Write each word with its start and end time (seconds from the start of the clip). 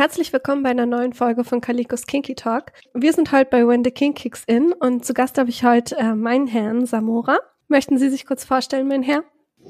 Herzlich 0.00 0.32
willkommen 0.32 0.62
bei 0.62 0.70
einer 0.70 0.86
neuen 0.86 1.12
Folge 1.12 1.44
von 1.44 1.60
Kalikos 1.60 2.06
Kinky 2.06 2.34
Talk. 2.34 2.72
Wir 2.94 3.12
sind 3.12 3.32
heute 3.32 3.50
bei 3.50 3.66
When 3.66 3.84
the 3.84 3.90
King 3.90 4.14
Kicks 4.14 4.44
In 4.46 4.72
und 4.72 5.04
zu 5.04 5.12
Gast 5.12 5.36
habe 5.36 5.50
ich 5.50 5.62
heute 5.62 5.94
äh, 5.98 6.14
meinen 6.14 6.46
Herrn 6.46 6.86
Samora. 6.86 7.38
Möchten 7.68 7.98
Sie 7.98 8.08
sich 8.08 8.24
kurz 8.24 8.42
vorstellen, 8.42 8.88
mein 8.88 9.02
Herr? 9.02 9.24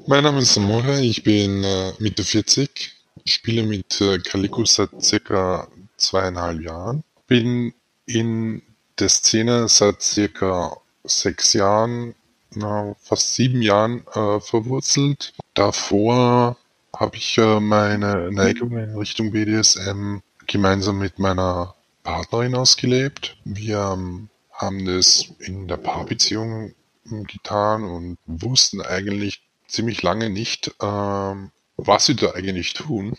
Mein 0.07 0.23
Name 0.23 0.39
ist 0.39 0.53
Samora, 0.53 0.99
ich 0.99 1.23
bin 1.23 1.65
äh, 1.65 1.91
Mitte 1.99 2.23
40, 2.23 2.93
spiele 3.25 3.63
mit 3.63 3.99
äh, 3.99 4.19
seit 4.63 5.03
circa 5.03 5.67
zweieinhalb 5.97 6.61
Jahren, 6.61 7.03
bin 7.27 7.73
in 8.05 8.61
der 8.99 9.09
Szene 9.09 9.67
seit 9.67 10.01
circa 10.01 10.77
sechs 11.03 11.51
Jahren, 11.51 12.15
na, 12.55 12.95
fast 13.01 13.35
sieben 13.35 13.61
Jahren 13.61 14.07
äh, 14.13 14.39
verwurzelt. 14.39 15.33
Davor 15.55 16.55
habe 16.95 17.17
ich 17.17 17.37
äh, 17.37 17.59
meine 17.59 18.31
Neigung 18.31 18.71
in 18.77 18.97
Richtung 18.97 19.31
BDSM 19.31 20.17
gemeinsam 20.47 20.99
mit 20.99 21.19
meiner 21.19 21.75
Partnerin 22.03 22.55
ausgelebt. 22.55 23.37
Wir 23.45 23.93
ähm, 23.93 24.29
haben 24.51 24.85
das 24.85 25.31
in 25.39 25.67
der 25.67 25.77
Paarbeziehung 25.77 26.73
ähm, 27.09 27.23
getan 27.25 27.83
und 27.83 28.17
wussten 28.25 28.81
eigentlich 28.81 29.41
ziemlich 29.67 30.03
lange 30.03 30.29
nicht, 30.29 30.75
ähm, 30.81 31.51
was 31.77 32.09
wir 32.09 32.15
da 32.15 32.31
eigentlich 32.33 32.73
tun. 32.73 33.13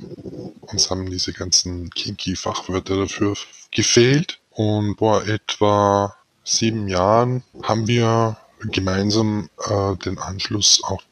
Uns 0.61 0.91
haben 0.91 1.11
diese 1.11 1.33
ganzen 1.33 1.91
kinky 1.91 2.37
Fachwörter 2.37 2.97
dafür 2.97 3.35
gefehlt. 3.71 4.39
Und 4.51 4.99
vor 4.99 5.27
etwa 5.27 6.15
sieben 6.45 6.89
Jahren 6.89 7.43
haben 7.63 7.87
wir 7.87 8.37
gemeinsam 8.61 9.49
äh, 9.67 9.97
den 9.97 10.19
Anschluss 10.19 10.83
auch 10.85 11.03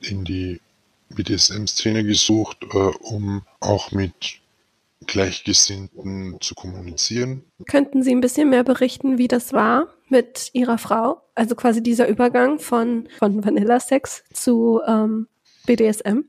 in 0.00 0.24
die 0.24 0.60
BDSM-Szene 1.10 2.04
gesucht, 2.04 2.58
äh, 2.72 2.76
um 2.76 3.42
auch 3.60 3.92
mit 3.92 4.40
Gleichgesinnten 5.06 6.38
zu 6.40 6.54
kommunizieren. 6.54 7.44
Könnten 7.68 8.02
Sie 8.02 8.12
ein 8.12 8.20
bisschen 8.20 8.50
mehr 8.50 8.64
berichten, 8.64 9.18
wie 9.18 9.28
das 9.28 9.52
war 9.52 9.88
mit 10.08 10.50
Ihrer 10.52 10.78
Frau? 10.78 11.22
Also 11.34 11.54
quasi 11.54 11.82
dieser 11.82 12.08
Übergang 12.08 12.58
von, 12.58 13.08
von 13.18 13.44
Vanilla-Sex 13.44 14.24
zu 14.32 14.80
ähm, 14.86 15.28
BDSM? 15.66 16.24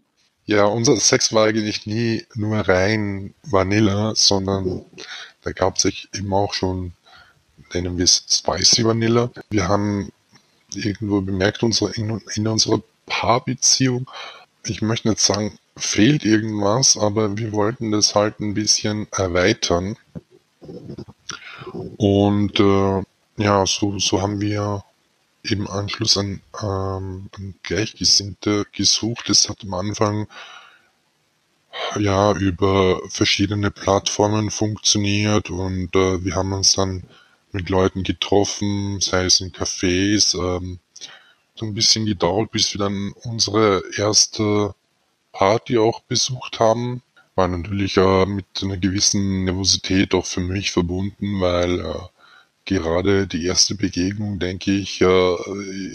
Ja, 0.46 0.66
unser 0.66 0.96
Sex 0.98 1.34
war 1.34 1.48
eigentlich 1.48 1.86
nie 1.86 2.26
nur 2.36 2.60
rein 2.60 3.34
Vanilla, 3.44 4.14
sondern 4.16 4.86
da 5.42 5.52
gab 5.52 5.78
es 5.78 6.08
eben 6.14 6.34
auch 6.34 6.54
schon, 6.54 6.94
nennen 7.74 7.98
wir 7.98 8.06
es 8.06 8.26
Spicy 8.30 8.86
Vanilla. 8.86 9.30
Wir 9.50 9.68
haben 9.68 10.12
irgendwo 10.74 11.22
bemerkt, 11.22 11.64
unsere, 11.64 11.92
in, 11.94 12.22
in 12.36 12.48
unserer 12.48 12.82
Paarbeziehung 13.06 14.10
ich 14.70 14.82
möchte 14.82 15.10
nicht 15.10 15.20
sagen, 15.20 15.58
fehlt 15.76 16.26
irgendwas, 16.26 16.98
aber 16.98 17.38
wir 17.38 17.52
wollten 17.52 17.92
das 17.92 18.16
halt 18.16 18.40
ein 18.40 18.54
bisschen 18.54 19.08
erweitern. 19.12 19.98
Und 21.98 22.60
äh, 22.60 23.04
ja, 23.38 23.66
so, 23.66 24.00
so 24.00 24.22
haben 24.22 24.42
wir 24.42 24.84
eben 25.44 25.68
Anschluss 25.68 26.18
an, 26.18 26.42
ähm, 26.62 27.30
an 27.36 27.56
Gleichgesinnte 27.64 28.66
gesucht. 28.72 29.30
Es 29.30 29.50
hat 29.50 29.64
am 29.64 29.74
Anfang 29.74 30.28
ja 32.00 32.34
über 32.34 33.00
verschiedene 33.10 33.72
Plattformen 33.72 34.50
funktioniert 34.50 35.50
und 35.50 35.96
äh, 35.96 36.24
wir 36.24 36.36
haben 36.36 36.54
uns 36.54 36.74
dann 36.74 37.04
mit 37.52 37.70
Leuten 37.70 38.04
getroffen, 38.04 39.00
sei 39.00 39.26
es 39.26 39.40
in 39.40 39.52
Cafés, 39.52 40.36
ähm, 40.36 40.80
ein 41.66 41.74
bisschen 41.74 42.06
gedauert, 42.06 42.52
bis 42.52 42.74
wir 42.74 42.80
dann 42.80 43.14
unsere 43.24 43.84
erste 43.96 44.74
Party 45.32 45.78
auch 45.78 46.02
besucht 46.02 46.60
haben. 46.60 47.02
War 47.36 47.48
natürlich 47.48 47.98
äh, 47.98 48.26
mit 48.26 48.46
einer 48.62 48.78
gewissen 48.78 49.46
Nervosität 49.46 50.14
auch 50.14 50.26
für 50.26 50.40
mich 50.40 50.72
verbunden, 50.72 51.40
weil 51.40 51.80
äh, 51.80 52.00
gerade 52.66 53.28
die 53.28 53.46
erste 53.46 53.76
Begegnung, 53.76 54.40
denke 54.40 54.72
ich, 54.72 55.02
äh, 55.02 55.36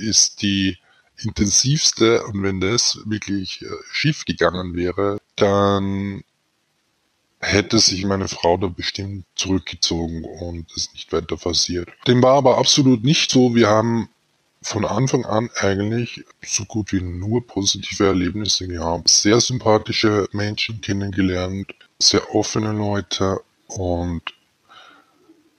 ist 0.00 0.42
die 0.42 0.78
intensivste 1.18 2.24
und 2.26 2.42
wenn 2.42 2.60
das 2.60 2.98
wirklich 3.04 3.62
äh, 3.62 3.66
schief 3.90 4.24
gegangen 4.24 4.74
wäre, 4.74 5.18
dann 5.36 6.22
hätte 7.40 7.78
sich 7.78 8.04
meine 8.04 8.28
Frau 8.28 8.56
da 8.56 8.68
bestimmt 8.68 9.24
zurückgezogen 9.34 10.24
und 10.24 10.70
es 10.76 10.92
nicht 10.92 11.12
weiter 11.12 11.36
passiert. 11.36 11.88
Dem 12.06 12.22
war 12.22 12.36
aber 12.36 12.58
absolut 12.58 13.02
nicht 13.04 13.30
so. 13.30 13.54
Wir 13.54 13.68
haben 13.68 14.08
von 14.62 14.84
Anfang 14.84 15.24
an 15.24 15.50
eigentlich 15.56 16.24
so 16.40 16.64
gut 16.64 16.92
wie 16.92 17.00
nur 17.00 17.46
positive 17.46 18.06
Erlebnisse 18.06 18.68
gehabt. 18.68 19.08
Sehr 19.08 19.40
sympathische 19.40 20.28
Menschen 20.32 20.80
kennengelernt, 20.80 21.74
sehr 21.98 22.34
offene 22.34 22.72
Leute 22.72 23.40
und 23.66 24.22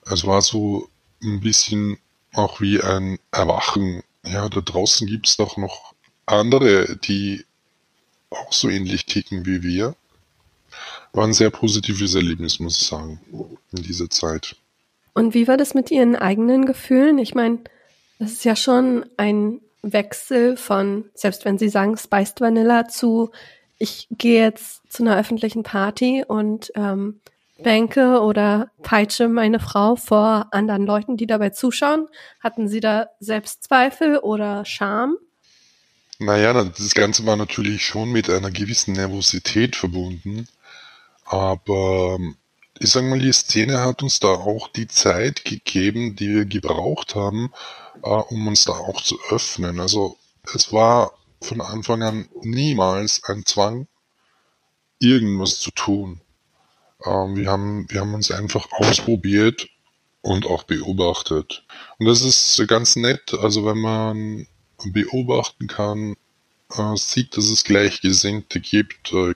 es 0.06 0.26
war 0.26 0.42
so 0.42 0.90
ein 1.22 1.42
bisschen 1.42 1.98
auch 2.34 2.62
wie 2.62 2.82
ein 2.82 3.20
Erwachen. 3.32 4.04
Ja, 4.26 4.50
da 4.50 4.62
draußen 4.62 5.08
gibt's 5.08 5.38
doch 5.38 5.58
noch 5.58 5.94
andere, 6.26 6.98
die 6.98 7.46
auch 8.30 8.52
so 8.52 8.70
ähnlich 8.70 9.06
ticken 9.06 9.46
wie 9.46 9.64
wir. 9.64 9.96
War 11.12 11.26
ein 11.26 11.34
sehr 11.34 11.52
positives 11.52 12.16
Erlebnis, 12.16 12.60
muss 12.60 12.82
ich 12.82 12.88
sagen, 12.88 13.20
in 13.72 13.84
dieser 13.84 14.10
Zeit. 14.10 14.56
Und 15.14 15.36
wie 15.36 15.48
war 15.48 15.58
das 15.58 15.76
mit 15.76 15.92
Ihren 15.92 16.16
eigenen 16.16 16.66
Gefühlen? 16.66 17.20
Ich 17.20 17.36
meine, 17.36 17.60
das 18.24 18.34
ist 18.34 18.46
ja 18.46 18.56
schon 18.56 19.06
ein 19.18 19.60
Wechsel 19.82 20.58
von, 20.58 21.06
selbst 21.14 21.46
wenn 21.46 21.58
Sie 21.58 21.70
sagen 21.70 21.98
Spiced 21.98 22.40
Vanilla, 22.42 22.88
zu 22.88 23.32
ich 23.78 24.08
gehe 24.12 24.42
jetzt 24.42 24.82
zu 24.90 25.04
einer 25.04 25.18
öffentlichen 25.18 25.64
Party 25.64 26.24
und 26.26 26.72
ähm, 26.76 27.20
bänke 27.62 28.22
oder 28.22 28.72
peitsche 28.82 29.28
meine 29.28 29.60
Frau 29.60 29.98
vor 29.98 30.48
anderen 30.52 30.86
Leuten, 30.86 31.18
die 31.18 31.28
dabei 31.28 31.50
zuschauen. 31.50 32.08
Hatten 32.40 32.70
Sie 32.70 32.80
da 32.80 33.08
Selbstzweifel 33.20 34.20
oder 34.20 34.64
Scham? 34.64 35.18
Naja, 36.20 36.54
das 36.64 36.94
Ganze 36.94 37.26
war 37.26 37.36
natürlich 37.36 37.84
schon 37.86 38.10
mit 38.10 38.30
einer 38.30 38.52
gewissen 38.52 38.94
Nervosität 38.94 39.76
verbunden. 39.76 40.48
Aber 41.26 42.20
ich 42.80 42.90
sag 42.90 43.04
mal, 43.04 43.20
die 43.20 43.32
Szene 43.32 43.80
hat 43.80 44.04
uns 44.04 44.20
da 44.20 44.30
auch 44.30 44.68
die 44.68 44.88
Zeit 44.88 45.46
gegeben, 45.46 46.16
die 46.16 46.30
wir 46.30 46.46
gebraucht 46.46 47.16
haben, 47.16 47.52
äh, 48.04 48.10
um 48.10 48.48
uns 48.48 48.66
da 48.66 48.74
auch 48.74 49.02
zu 49.02 49.18
öffnen. 49.30 49.80
Also 49.80 50.18
es 50.54 50.74
war 50.74 51.14
von 51.42 51.62
Anfang 51.62 52.02
an 52.04 52.30
niemals 52.42 53.24
ein 53.26 53.46
Zwang, 53.46 53.88
irgendwas 55.00 55.60
zu 55.60 55.72
tun. 55.72 56.22
Ähm, 57.06 57.36
wir, 57.36 57.50
haben, 57.50 57.86
wir 57.90 58.02
haben 58.02 58.14
uns 58.14 58.32
einfach 58.32 58.68
ausprobiert 58.72 59.68
und 60.22 60.46
auch 60.46 60.64
beobachtet. 60.64 61.66
Und 62.00 62.08
das 62.08 62.22
ist 62.22 62.66
ganz 62.68 62.96
nett, 62.96 63.34
also 63.34 63.66
wenn 63.66 63.80
man 63.80 64.48
beobachten 64.86 65.68
kann, 65.68 66.16
äh, 66.72 66.96
sieht, 66.96 67.38
dass 67.38 67.46
es 67.46 67.64
Gleichgesinnte 67.64 68.60
gibt, 68.60 69.14
äh, 69.14 69.34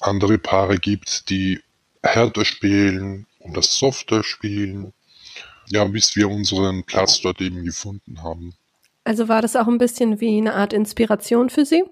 andere 0.00 0.38
Paare 0.38 0.78
gibt, 0.78 1.30
die 1.30 1.60
härter 2.02 2.44
spielen 2.44 3.26
oder 3.40 3.62
softer 3.62 4.24
spielen 4.24 4.92
ja, 5.72 5.84
bis 5.84 6.16
wir 6.16 6.28
unseren 6.28 6.84
Platz 6.84 7.20
dort 7.20 7.40
eben 7.40 7.64
gefunden 7.64 8.22
haben. 8.22 8.54
Also 9.04 9.28
war 9.28 9.42
das 9.42 9.56
auch 9.56 9.66
ein 9.66 9.78
bisschen 9.78 10.20
wie 10.20 10.36
eine 10.38 10.54
Art 10.54 10.72
Inspiration 10.72 11.50
für 11.50 11.64
Sie? 11.64 11.82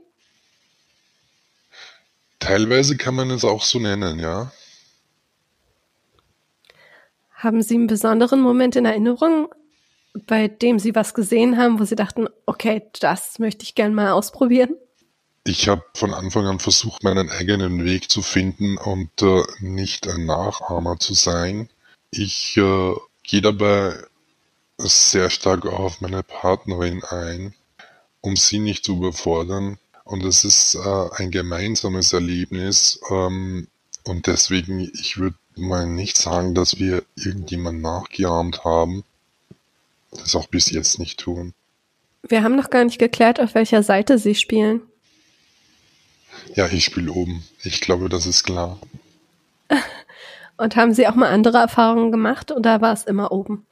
Teilweise 2.38 2.96
kann 2.96 3.14
man 3.14 3.30
es 3.30 3.44
auch 3.44 3.62
so 3.62 3.78
nennen, 3.78 4.18
ja. 4.18 4.52
Haben 7.34 7.62
Sie 7.62 7.74
einen 7.74 7.86
besonderen 7.86 8.40
Moment 8.40 8.76
in 8.76 8.84
Erinnerung, 8.84 9.48
bei 10.26 10.48
dem 10.48 10.78
Sie 10.78 10.94
was 10.94 11.14
gesehen 11.14 11.56
haben, 11.56 11.80
wo 11.80 11.84
Sie 11.84 11.96
dachten, 11.96 12.28
okay, 12.46 12.82
das 13.00 13.38
möchte 13.38 13.64
ich 13.64 13.74
gerne 13.74 13.94
mal 13.94 14.12
ausprobieren? 14.12 14.76
Ich 15.50 15.68
habe 15.68 15.82
von 15.94 16.14
Anfang 16.14 16.46
an 16.46 16.60
versucht, 16.60 17.02
meinen 17.02 17.28
eigenen 17.28 17.84
Weg 17.84 18.08
zu 18.08 18.22
finden 18.22 18.76
und 18.78 19.10
äh, 19.20 19.42
nicht 19.58 20.06
ein 20.06 20.24
Nachahmer 20.24 21.00
zu 21.00 21.12
sein. 21.12 21.68
Ich 22.12 22.56
äh, 22.56 22.94
gehe 23.24 23.42
dabei 23.42 23.96
sehr 24.78 25.28
stark 25.28 25.66
auf 25.66 26.00
meine 26.00 26.22
Partnerin 26.22 27.02
ein, 27.02 27.52
um 28.20 28.36
sie 28.36 28.60
nicht 28.60 28.84
zu 28.84 28.98
überfordern. 28.98 29.78
Und 30.04 30.24
es 30.24 30.44
ist 30.44 30.76
äh, 30.76 31.08
ein 31.16 31.32
gemeinsames 31.32 32.12
Erlebnis. 32.12 33.00
Ähm, 33.10 33.66
und 34.04 34.28
deswegen, 34.28 34.78
ich 34.78 35.18
würde 35.18 35.36
mal 35.56 35.84
nicht 35.84 36.16
sagen, 36.16 36.54
dass 36.54 36.78
wir 36.78 37.02
irgendjemand 37.16 37.82
nachgeahmt 37.82 38.62
haben. 38.62 39.02
Das 40.12 40.36
auch 40.36 40.46
bis 40.46 40.70
jetzt 40.70 41.00
nicht 41.00 41.18
tun. 41.18 41.54
Wir 42.22 42.44
haben 42.44 42.54
noch 42.54 42.70
gar 42.70 42.84
nicht 42.84 43.00
geklärt, 43.00 43.40
auf 43.40 43.56
welcher 43.56 43.82
Seite 43.82 44.16
Sie 44.16 44.36
spielen. 44.36 44.82
Ja, 46.54 46.68
ich 46.68 46.84
spiele 46.84 47.12
oben. 47.12 47.44
Ich 47.62 47.80
glaube, 47.80 48.08
das 48.08 48.26
ist 48.26 48.44
klar. 48.44 48.78
Und 50.56 50.76
haben 50.76 50.92
Sie 50.92 51.06
auch 51.06 51.14
mal 51.14 51.30
andere 51.30 51.58
Erfahrungen 51.58 52.10
gemacht 52.10 52.52
oder 52.52 52.80
war 52.80 52.92
es 52.92 53.04
immer 53.04 53.32
oben? 53.32 53.66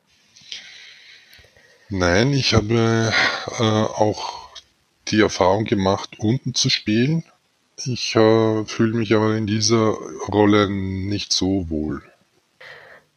Nein, 1.91 2.33
ich 2.33 2.55
habe 2.55 3.13
äh, 3.59 3.63
auch 3.63 4.49
die 5.09 5.21
Erfahrung 5.21 5.65
gemacht, 5.65 6.19
unten 6.19 6.55
zu 6.55 6.69
spielen. 6.69 7.25
Ich 7.85 8.15
äh, 8.17 8.65
fühle 8.65 8.95
mich 8.95 9.15
aber 9.15 9.37
in 9.37 9.47
dieser 9.47 9.97
Rolle 10.29 10.69
nicht 10.69 11.33
so 11.33 11.71
wohl. 11.71 12.03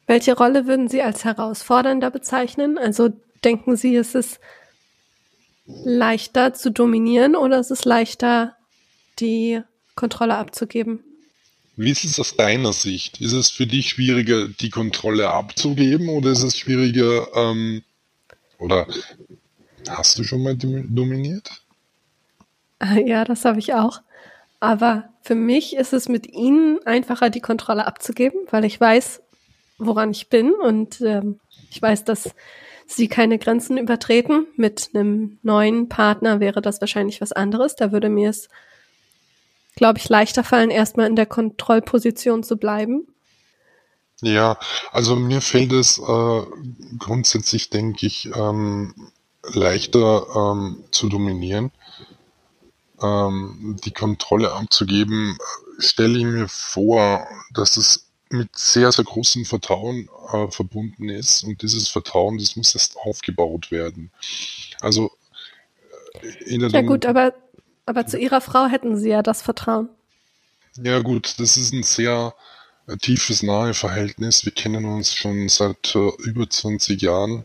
Welche 0.07 0.35
Rolle 0.35 0.67
würden 0.67 0.87
Sie 0.87 1.01
als 1.01 1.25
herausfordernder 1.25 2.11
bezeichnen? 2.11 2.77
Also 2.77 3.09
denken 3.43 3.75
Sie, 3.75 3.95
ist 3.95 4.15
es 4.15 4.39
leichter 5.65 6.53
zu 6.53 6.71
dominieren 6.71 7.35
oder 7.35 7.59
ist 7.59 7.71
es 7.71 7.85
leichter, 7.85 8.55
die 9.21 9.61
Kontrolle 9.95 10.35
abzugeben? 10.35 11.03
Wie 11.77 11.91
ist 11.91 12.03
es 12.03 12.19
aus 12.19 12.35
deiner 12.35 12.73
Sicht? 12.73 13.21
Ist 13.21 13.31
es 13.31 13.49
für 13.49 13.65
dich 13.65 13.89
schwieriger, 13.89 14.47
die 14.47 14.69
Kontrolle 14.69 15.29
abzugeben 15.29 16.09
oder 16.09 16.31
ist 16.31 16.43
es 16.43 16.57
schwieriger, 16.57 17.27
ähm, 17.35 17.83
oder 18.57 18.87
hast 19.89 20.19
du 20.19 20.23
schon 20.23 20.43
mal 20.43 20.55
dominiert? 20.55 21.49
Ja, 23.05 23.25
das 23.25 23.45
habe 23.45 23.59
ich 23.59 23.73
auch. 23.73 24.01
Aber 24.59 25.09
für 25.21 25.35
mich 25.35 25.75
ist 25.75 25.93
es 25.93 26.09
mit 26.09 26.27
ihnen 26.27 26.79
einfacher, 26.85 27.29
die 27.29 27.41
Kontrolle 27.41 27.87
abzugeben, 27.87 28.39
weil 28.49 28.65
ich 28.65 28.79
weiß, 28.79 29.21
woran 29.77 30.11
ich 30.11 30.29
bin 30.29 30.51
und 30.51 31.01
ähm, 31.01 31.39
ich 31.71 31.81
weiß, 31.81 32.03
dass 32.05 32.35
sie 32.85 33.07
keine 33.07 33.39
Grenzen 33.39 33.77
übertreten. 33.77 34.45
Mit 34.55 34.91
einem 34.93 35.39
neuen 35.41 35.89
Partner 35.89 36.39
wäre 36.39 36.61
das 36.61 36.81
wahrscheinlich 36.81 37.21
was 37.21 37.31
anderes. 37.31 37.75
Da 37.75 37.91
würde 37.91 38.09
mir 38.09 38.29
es, 38.29 38.49
glaube 39.75 39.99
ich, 39.99 40.09
leichter 40.09 40.43
fallen, 40.43 40.69
erstmal 40.69 41.07
in 41.07 41.15
der 41.15 41.25
Kontrollposition 41.25 42.43
zu 42.43 42.57
bleiben. 42.57 43.07
Ja, 44.21 44.57
also 44.91 45.15
mir 45.15 45.41
fällt 45.41 45.71
es 45.71 45.97
äh, 45.97 46.41
grundsätzlich, 46.99 47.69
denke 47.69 48.05
ich, 48.05 48.29
ähm, 48.35 48.93
leichter 49.43 50.27
ähm, 50.35 50.83
zu 50.91 51.09
dominieren 51.09 51.71
ähm, 53.01 53.77
die 53.83 53.91
Kontrolle 53.91 54.51
abzugeben, 54.51 55.37
stelle 55.79 56.17
ich 56.17 56.25
mir 56.25 56.47
vor, 56.47 57.27
dass 57.53 57.77
es 57.77 58.07
mit 58.29 58.55
sehr, 58.55 58.91
sehr 58.91 59.05
großem 59.05 59.45
Vertrauen 59.45 60.09
äh, 60.31 60.47
verbunden 60.49 61.09
ist 61.09 61.43
und 61.43 61.61
dieses 61.61 61.89
Vertrauen, 61.89 62.37
das 62.37 62.55
muss 62.55 62.73
erst 62.75 62.97
aufgebaut 62.97 63.71
werden. 63.71 64.11
Also 64.79 65.11
äh, 66.21 66.43
in 66.45 66.61
der 66.61 66.69
Ja 66.69 66.81
gut, 66.81 67.05
aber, 67.05 67.33
aber 67.85 68.05
zu 68.05 68.17
Ihrer 68.17 68.41
Frau 68.41 68.67
hätten 68.67 68.97
Sie 68.97 69.09
ja 69.09 69.21
das 69.21 69.41
Vertrauen. 69.41 69.89
Ja 70.81 70.99
gut, 70.99 71.35
das 71.39 71.57
ist 71.57 71.73
ein 71.73 71.83
sehr 71.83 72.33
äh, 72.87 72.97
tiefes, 72.97 73.43
nahe 73.43 73.73
Verhältnis. 73.73 74.45
Wir 74.45 74.53
kennen 74.53 74.85
uns 74.85 75.13
schon 75.13 75.49
seit 75.49 75.95
äh, 75.95 76.09
über 76.23 76.49
20 76.49 77.01
Jahren 77.01 77.43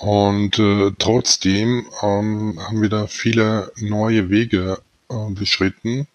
und 0.00 0.58
äh, 0.58 0.92
trotzdem 0.98 1.86
ähm, 2.02 2.58
haben 2.58 2.80
wir 2.80 2.88
da 2.88 3.06
viele 3.06 3.70
neue 3.76 4.30
Wege 4.30 4.80
äh, 5.10 5.30
beschritten. 5.30 6.06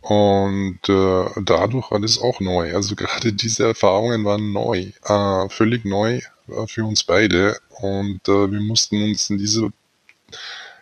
Und 0.00 0.80
äh, 0.88 1.24
dadurch 1.42 1.90
war 1.90 2.00
das 2.00 2.18
auch 2.18 2.40
neu. 2.40 2.74
Also 2.74 2.94
gerade 2.96 3.34
diese 3.34 3.66
Erfahrungen 3.66 4.24
waren 4.24 4.52
neu, 4.52 4.92
äh, 5.04 5.48
völlig 5.50 5.84
neu 5.84 6.20
für 6.68 6.84
uns 6.84 7.04
beide. 7.04 7.58
Und 7.82 8.26
wir 8.26 8.60
mussten 8.60 9.02
uns 9.02 9.28
in 9.28 9.36
diese 9.36 9.70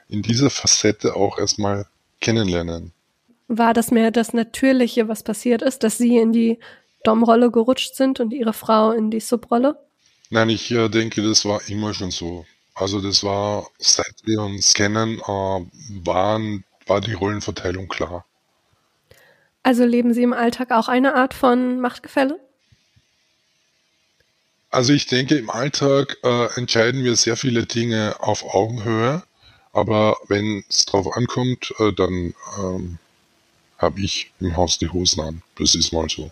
in 0.08 0.22
dieser 0.22 0.50
Facette 0.50 1.16
auch 1.16 1.38
erstmal 1.38 1.86
kennenlernen. 2.20 2.92
War 3.48 3.74
das 3.74 3.90
mehr 3.90 4.10
das 4.10 4.32
Natürliche, 4.32 5.08
was 5.08 5.22
passiert 5.22 5.62
ist, 5.62 5.82
dass 5.82 5.98
Sie 5.98 6.16
in 6.16 6.32
die 6.32 6.58
Dom-Rolle 7.04 7.50
gerutscht 7.50 7.94
sind 7.94 8.18
und 8.18 8.32
Ihre 8.32 8.52
Frau 8.52 8.90
in 8.90 9.10
die 9.10 9.20
Sub-Rolle? 9.20 9.78
Nein, 10.30 10.48
ich 10.48 10.70
äh, 10.72 10.88
denke, 10.88 11.22
das 11.22 11.44
war 11.44 11.60
immer 11.68 11.94
schon 11.94 12.10
so. 12.10 12.44
Also 12.74 13.00
das 13.00 13.22
war, 13.22 13.68
seit 13.78 14.14
wir 14.24 14.42
uns 14.42 14.74
kennen, 14.74 15.20
äh, 15.20 15.24
waren, 16.04 16.64
war 16.86 17.00
die 17.00 17.12
Rollenverteilung 17.12 17.88
klar. 17.88 18.24
Also 19.62 19.84
leben 19.84 20.12
Sie 20.12 20.22
im 20.22 20.32
Alltag 20.32 20.72
auch 20.72 20.88
eine 20.88 21.14
Art 21.14 21.34
von 21.34 21.80
Machtgefälle? 21.80 22.38
Also 24.70 24.92
ich 24.92 25.06
denke, 25.06 25.36
im 25.36 25.48
Alltag 25.48 26.18
äh, 26.22 26.46
entscheiden 26.56 27.02
wir 27.02 27.16
sehr 27.16 27.36
viele 27.36 27.66
Dinge 27.66 28.16
auf 28.20 28.44
Augenhöhe, 28.44 29.22
aber 29.76 30.16
wenn 30.28 30.64
es 30.70 30.86
drauf 30.86 31.06
ankommt, 31.14 31.74
äh, 31.78 31.92
dann 31.92 32.34
ähm, 32.58 32.98
habe 33.76 34.00
ich 34.00 34.32
im 34.40 34.56
Haus 34.56 34.78
die 34.78 34.88
Hosen 34.88 35.20
an. 35.20 35.42
Das 35.58 35.74
ist 35.74 35.92
mal 35.92 36.08
so. 36.08 36.30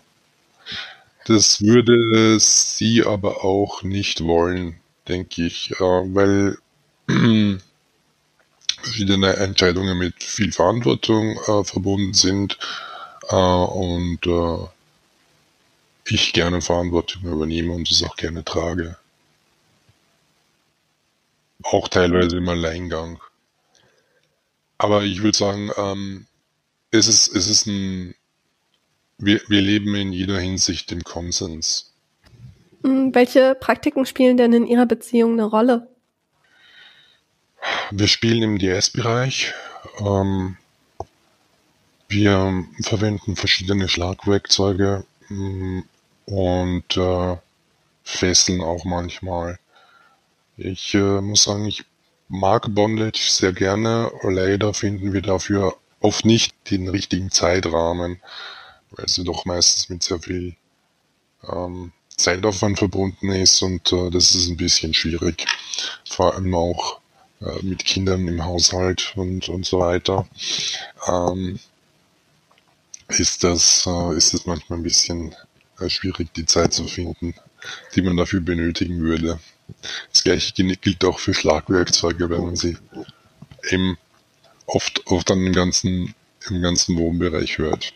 Das 1.25 1.61
würde 1.61 2.39
sie 2.39 3.03
aber 3.05 3.43
auch 3.45 3.83
nicht 3.83 4.23
wollen, 4.23 4.79
denke 5.07 5.45
ich, 5.45 5.71
äh, 5.79 5.83
weil 5.83 6.57
verschiedene 8.81 9.35
Entscheidungen 9.35 9.99
mit 9.99 10.23
viel 10.23 10.51
Verantwortung 10.51 11.37
äh, 11.45 11.63
verbunden 11.63 12.15
sind 12.15 12.57
äh, 13.29 13.35
und 13.35 14.25
äh, 14.25 14.67
ich 16.07 16.33
gerne 16.33 16.61
Verantwortung 16.61 17.23
übernehme 17.23 17.73
und 17.73 17.91
es 17.91 18.01
auch 18.01 18.15
gerne 18.15 18.43
trage. 18.43 18.97
Auch 21.61 21.87
teilweise 21.87 22.37
im 22.37 22.49
Alleingang. 22.49 23.19
Aber 24.77 25.03
ich 25.03 25.21
würde 25.23 25.37
sagen, 25.37 25.71
ähm, 25.77 26.27
es 26.91 27.07
ist, 27.07 27.35
es 27.35 27.49
ist 27.49 27.65
ein 27.67 28.15
wir, 29.17 29.41
wir 29.47 29.61
leben 29.61 29.95
in 29.95 30.11
jeder 30.11 30.39
Hinsicht 30.39 30.91
im 30.91 31.03
Konsens. 31.03 31.93
Hm, 32.83 33.15
welche 33.15 33.55
Praktiken 33.55 34.05
spielen 34.05 34.37
denn 34.37 34.53
in 34.53 34.67
Ihrer 34.67 34.85
Beziehung 34.85 35.33
eine 35.33 35.45
Rolle? 35.45 35.87
Wir 37.91 38.07
spielen 38.07 38.43
im 38.43 38.59
DS-Bereich. 38.59 39.53
Ähm, 39.99 40.57
wir 42.09 42.65
verwenden 42.81 43.35
verschiedene 43.35 43.87
Schlagwerkzeuge 43.87 45.05
mm, 45.29 45.79
und 46.25 46.97
äh, 46.97 47.37
fesseln 48.03 48.61
auch 48.61 48.85
manchmal. 48.85 49.57
Ich 50.57 50.93
äh, 50.93 51.21
muss 51.21 51.43
sagen, 51.43 51.65
ich 51.65 51.85
mag 52.27 52.73
Bondage 52.73 53.27
sehr 53.29 53.53
gerne. 53.53 54.11
Leider 54.23 54.73
finden 54.73 55.13
wir 55.13 55.21
dafür 55.21 55.75
oft 55.99 56.25
nicht 56.25 56.53
den 56.69 56.89
richtigen 56.89 57.31
Zeitrahmen 57.31 58.19
weil 58.97 59.07
sie 59.07 59.23
doch 59.23 59.45
meistens 59.45 59.89
mit 59.89 60.03
sehr 60.03 60.19
viel 60.19 60.55
ähm, 61.47 61.91
Zeitaufwand 62.15 62.77
verbunden 62.77 63.29
ist 63.29 63.61
und 63.61 63.91
äh, 63.91 64.09
das 64.09 64.35
ist 64.35 64.47
ein 64.47 64.57
bisschen 64.57 64.93
schwierig. 64.93 65.45
Vor 66.07 66.33
allem 66.33 66.53
auch 66.55 66.99
äh, 67.41 67.61
mit 67.61 67.85
Kindern 67.85 68.27
im 68.27 68.43
Haushalt 68.43 69.13
und, 69.15 69.49
und 69.49 69.65
so 69.65 69.79
weiter. 69.79 70.27
Ähm, 71.07 71.59
ist 73.09 73.43
das, 73.43 73.85
äh, 73.85 74.15
ist 74.15 74.33
das 74.33 74.45
manchmal 74.45 74.79
ein 74.79 74.83
bisschen 74.83 75.35
äh, 75.79 75.89
schwierig, 75.89 76.33
die 76.33 76.45
Zeit 76.45 76.73
zu 76.73 76.87
finden, 76.87 77.35
die 77.95 78.01
man 78.01 78.17
dafür 78.17 78.41
benötigen 78.41 79.01
würde. 79.01 79.39
Das 80.11 80.23
gleiche 80.23 80.53
gilt 80.53 81.03
auch 81.05 81.19
für 81.19 81.33
Schlagwerkzeuge, 81.33 82.29
wenn 82.29 82.43
man 82.43 82.55
sie 82.55 82.77
eben 83.69 83.97
oft, 84.65 85.05
oft 85.07 85.29
dann 85.29 85.45
im 85.45 85.53
ganzen, 85.53 86.13
im 86.49 86.61
ganzen 86.61 86.97
Wohnbereich 86.97 87.57
hört. 87.57 87.93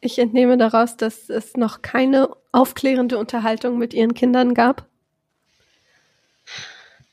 Ich 0.00 0.18
entnehme 0.18 0.56
daraus, 0.56 0.96
dass 0.96 1.28
es 1.28 1.56
noch 1.56 1.82
keine 1.82 2.28
aufklärende 2.52 3.18
Unterhaltung 3.18 3.78
mit 3.78 3.94
Ihren 3.94 4.14
Kindern 4.14 4.54
gab. 4.54 4.86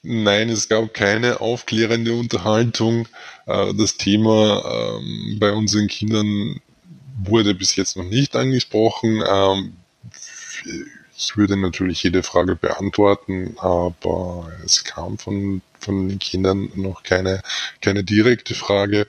Nein, 0.07 0.49
es 0.49 0.69
gab 0.69 0.93
keine 0.93 1.41
aufklärende 1.41 2.13
Unterhaltung. 2.13 3.07
Äh, 3.47 3.73
das 3.73 3.97
Thema 3.97 4.99
ähm, 4.99 5.37
bei 5.39 5.51
unseren 5.51 5.87
Kindern 5.87 6.61
wurde 7.23 7.55
bis 7.55 7.75
jetzt 7.75 7.97
noch 7.97 8.03
nicht 8.03 8.35
angesprochen. 8.35 9.23
Ich 11.17 11.37
würde 11.37 11.55
natürlich 11.55 12.03
jede 12.03 12.23
Frage 12.23 12.55
beantworten, 12.55 13.55
aber 13.57 14.51
es 14.65 14.83
kam 14.83 15.17
von, 15.17 15.61
von 15.79 16.09
den 16.09 16.19
Kindern 16.19 16.69
noch 16.75 17.03
keine, 17.03 17.41
keine 17.81 18.03
direkte 18.03 18.53
Frage. 18.53 19.07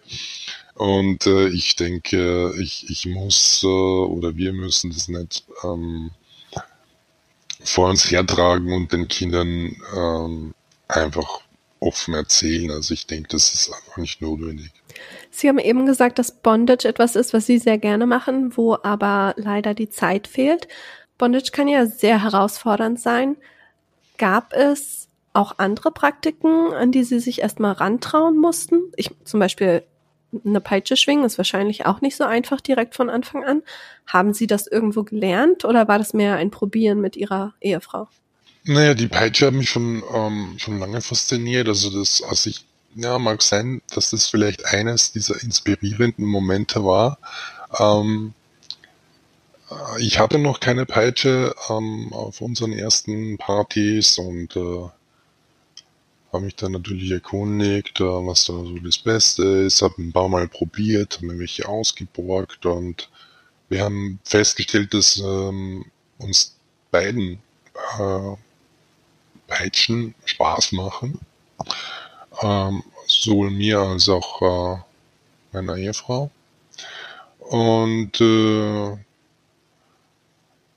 Und 0.74 1.26
äh, 1.26 1.48
ich 1.48 1.74
denke, 1.74 2.52
ich, 2.60 2.88
ich 2.90 3.06
muss 3.06 3.62
äh, 3.64 3.66
oder 3.66 4.36
wir 4.36 4.52
müssen 4.52 4.90
das 4.90 5.08
nicht 5.08 5.44
ähm, 5.64 6.10
vor 7.64 7.88
uns 7.88 8.10
hertragen 8.10 8.72
und 8.72 8.92
den 8.92 9.08
Kindern 9.08 9.74
ähm, 9.96 10.54
einfach 10.86 11.40
offen 11.80 12.14
erzählen. 12.14 12.70
Also 12.70 12.94
ich 12.94 13.06
denke, 13.06 13.28
das 13.30 13.52
ist 13.52 13.72
einfach 13.72 13.96
nicht 13.96 14.20
notwendig. 14.20 14.70
Sie 15.30 15.48
haben 15.48 15.58
eben 15.58 15.86
gesagt, 15.86 16.18
dass 16.18 16.30
Bondage 16.30 16.86
etwas 16.88 17.16
ist, 17.16 17.32
was 17.32 17.46
Sie 17.46 17.58
sehr 17.58 17.78
gerne 17.78 18.06
machen, 18.06 18.56
wo 18.56 18.76
aber 18.82 19.34
leider 19.36 19.74
die 19.74 19.90
Zeit 19.90 20.26
fehlt. 20.26 20.68
Bondage 21.18 21.50
kann 21.52 21.68
ja 21.68 21.86
sehr 21.86 22.22
herausfordernd 22.22 23.00
sein. 23.00 23.36
Gab 24.18 24.52
es 24.52 25.08
auch 25.32 25.54
andere 25.58 25.90
Praktiken, 25.90 26.72
an 26.72 26.92
die 26.92 27.04
Sie 27.04 27.20
sich 27.20 27.42
erstmal 27.42 27.72
rantrauen 27.72 28.38
mussten? 28.38 28.80
Ich 28.96 29.10
zum 29.24 29.40
Beispiel 29.40 29.82
eine 30.44 30.60
Peitsche 30.60 30.96
schwingen 30.96 31.24
ist 31.24 31.38
wahrscheinlich 31.38 31.86
auch 31.86 32.00
nicht 32.00 32.16
so 32.16 32.24
einfach 32.24 32.60
direkt 32.60 32.94
von 32.94 33.10
Anfang 33.10 33.44
an. 33.44 33.62
Haben 34.06 34.34
Sie 34.34 34.46
das 34.46 34.66
irgendwo 34.66 35.02
gelernt 35.02 35.64
oder 35.64 35.88
war 35.88 35.98
das 35.98 36.12
mehr 36.12 36.36
ein 36.36 36.50
Probieren 36.50 37.00
mit 37.00 37.16
Ihrer 37.16 37.54
Ehefrau? 37.60 38.08
Naja, 38.64 38.94
die 38.94 39.06
Peitsche 39.06 39.46
hat 39.46 39.54
mich 39.54 39.70
schon, 39.70 40.02
ähm, 40.12 40.54
schon 40.58 40.78
lange 40.78 41.00
fasziniert. 41.00 41.68
Also 41.68 41.96
das, 41.96 42.22
als 42.22 42.46
ich 42.46 42.64
ja, 42.96 43.18
mag 43.18 43.42
sein, 43.42 43.82
dass 43.94 44.10
das 44.10 44.26
vielleicht 44.26 44.64
eines 44.66 45.12
dieser 45.12 45.40
inspirierenden 45.42 46.24
Momente 46.24 46.84
war. 46.84 47.18
Ähm, 47.78 48.32
äh, 48.32 48.35
ich 49.98 50.18
hatte 50.18 50.38
noch 50.38 50.60
keine 50.60 50.86
Peitsche 50.86 51.54
ähm, 51.68 52.12
auf 52.12 52.40
unseren 52.40 52.72
ersten 52.72 53.36
Partys 53.38 54.18
und 54.18 54.54
äh, 54.56 54.88
habe 56.32 56.44
mich 56.44 56.56
dann 56.56 56.72
natürlich 56.72 57.10
erkundigt, 57.10 58.00
äh, 58.00 58.04
was 58.04 58.44
da 58.44 58.52
so 58.52 58.78
das 58.78 58.98
Beste 58.98 59.42
ist, 59.42 59.82
habe 59.82 59.94
ein 59.98 60.12
paar 60.12 60.28
Mal 60.28 60.48
probiert, 60.48 61.16
habe 61.16 61.26
mir 61.26 61.38
welche 61.38 61.68
ausgeborgt 61.68 62.66
und 62.66 63.08
wir 63.68 63.82
haben 63.82 64.20
festgestellt, 64.24 64.94
dass 64.94 65.16
ähm, 65.18 65.86
uns 66.18 66.54
beiden 66.90 67.40
äh, 67.98 68.36
Peitschen 69.48 70.14
Spaß 70.24 70.72
machen. 70.72 71.20
Ähm, 72.42 72.82
sowohl 73.06 73.50
mir 73.50 73.80
als 73.80 74.08
auch 74.08 74.42
äh, 74.42 74.82
meiner 75.52 75.76
Ehefrau. 75.76 76.30
Und 77.38 78.20
äh, 78.20 78.96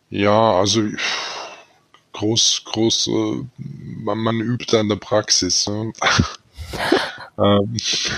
ja, 0.10 0.60
also 0.60 0.84
groß, 2.14 2.64
groß, 2.66 3.08
äh, 3.08 3.46
man, 3.58 4.18
man 4.18 4.40
übt 4.40 4.78
an 4.78 4.90
der 4.90 4.98
Praxis. 4.98 5.68
Ne? 5.68 5.94
ähm, 7.38 7.74
ich 7.76 8.12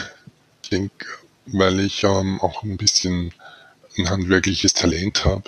denke, 0.72 1.06
weil 1.46 1.80
ich 1.80 2.04
ähm, 2.04 2.40
auch 2.42 2.64
ein 2.64 2.78
bisschen 2.78 3.34
ein 3.98 4.10
handwerkliches 4.10 4.74
Talent 4.74 5.26
habe, 5.26 5.44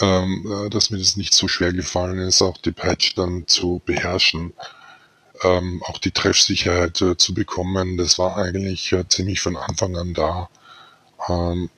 ähm, 0.00 0.66
äh, 0.66 0.70
dass 0.70 0.90
mir 0.90 0.98
das 0.98 1.16
nicht 1.16 1.34
so 1.34 1.48
schwer 1.48 1.72
gefallen 1.72 2.18
ist, 2.18 2.42
auch 2.42 2.58
die 2.58 2.72
Patch 2.72 3.14
dann 3.14 3.46
zu 3.46 3.80
beherrschen, 3.86 4.52
ähm, 5.42 5.82
auch 5.86 5.98
die 5.98 6.10
Treffsicherheit 6.10 7.00
äh, 7.02 7.16
zu 7.16 7.34
bekommen. 7.34 7.96
Das 7.96 8.18
war 8.18 8.36
eigentlich 8.36 8.92
äh, 8.92 9.06
ziemlich 9.08 9.40
von 9.40 9.56
Anfang 9.56 9.96
an 9.96 10.14
da. 10.14 10.48
Ähm, 11.28 11.70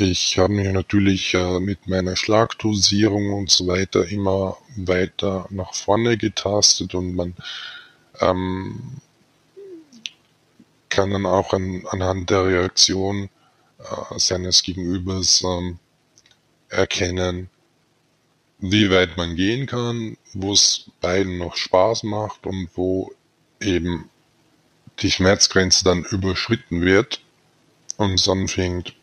ich 0.00 0.38
habe 0.38 0.54
mich 0.54 0.68
natürlich 0.72 1.34
äh, 1.34 1.60
mit 1.60 1.86
meiner 1.86 2.16
Schlagdosierung 2.16 3.32
und 3.32 3.50
so 3.50 3.66
weiter 3.66 4.06
immer 4.08 4.56
weiter 4.76 5.46
nach 5.50 5.74
vorne 5.74 6.16
getastet 6.16 6.94
und 6.94 7.14
man 7.14 7.34
ähm, 8.20 9.00
kann 10.88 11.10
dann 11.10 11.26
auch 11.26 11.52
an, 11.52 11.84
anhand 11.90 12.30
der 12.30 12.46
Reaktion 12.46 13.28
äh, 13.78 14.18
seines 14.18 14.62
Gegenübers 14.62 15.42
ähm, 15.42 15.78
erkennen, 16.68 17.50
wie 18.58 18.90
weit 18.90 19.16
man 19.16 19.36
gehen 19.36 19.66
kann, 19.66 20.16
wo 20.32 20.52
es 20.52 20.90
beiden 21.00 21.38
noch 21.38 21.56
Spaß 21.56 22.04
macht 22.04 22.46
und 22.46 22.68
wo 22.74 23.12
eben 23.60 24.08
die 25.00 25.10
Schmerzgrenze 25.10 25.84
dann 25.84 26.04
überschritten 26.04 26.82
wird 26.82 27.20
und 27.96 28.14
es 28.14 28.28
anfängt 28.28 28.94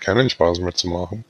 keinen 0.00 0.30
Spaß 0.30 0.60
mehr 0.60 0.74
zu 0.74 0.88
machen. 0.88 1.24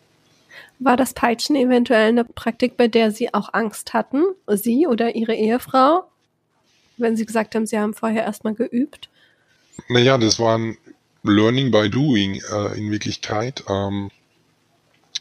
War 0.78 0.96
das 0.96 1.12
Peitschen 1.12 1.56
eventuell 1.56 2.08
eine 2.08 2.24
Praktik, 2.24 2.76
bei 2.76 2.88
der 2.88 3.10
Sie 3.10 3.34
auch 3.34 3.52
Angst 3.52 3.92
hatten, 3.92 4.24
Sie 4.46 4.86
oder 4.86 5.14
Ihre 5.14 5.34
Ehefrau, 5.34 6.04
wenn 6.96 7.16
Sie 7.16 7.26
gesagt 7.26 7.54
haben, 7.54 7.66
Sie 7.66 7.78
haben 7.78 7.94
vorher 7.94 8.24
erstmal 8.24 8.54
geübt? 8.54 9.10
Naja, 9.88 10.16
das 10.18 10.38
war 10.38 10.56
ein 10.56 10.78
Learning 11.22 11.70
by 11.70 11.90
Doing 11.90 12.40
äh, 12.50 12.78
in 12.78 12.90
Wirklichkeit. 12.90 13.64
Ähm, 13.68 14.10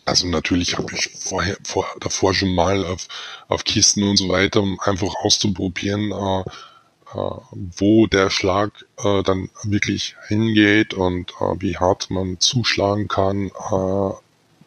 also 0.05 0.27
natürlich 0.27 0.77
habe 0.77 0.93
ich 0.95 1.09
vorher, 1.09 1.57
vor, 1.63 1.86
davor 2.00 2.33
schon 2.33 2.55
mal 2.55 2.86
auf, 2.86 3.07
auf 3.48 3.63
Kisten 3.63 4.03
und 4.03 4.17
so 4.17 4.29
weiter, 4.29 4.62
um 4.62 4.79
einfach 4.79 5.13
auszuprobieren, 5.24 6.12
äh, 6.12 6.43
wo 7.13 8.07
der 8.07 8.29
Schlag 8.29 8.85
äh, 8.97 9.23
dann 9.23 9.49
wirklich 9.63 10.15
hingeht 10.27 10.93
und 10.93 11.31
äh, 11.39 11.55
wie 11.59 11.77
hart 11.77 12.09
man 12.09 12.39
zuschlagen 12.39 13.07
kann. 13.07 13.47
Äh, 13.47 14.13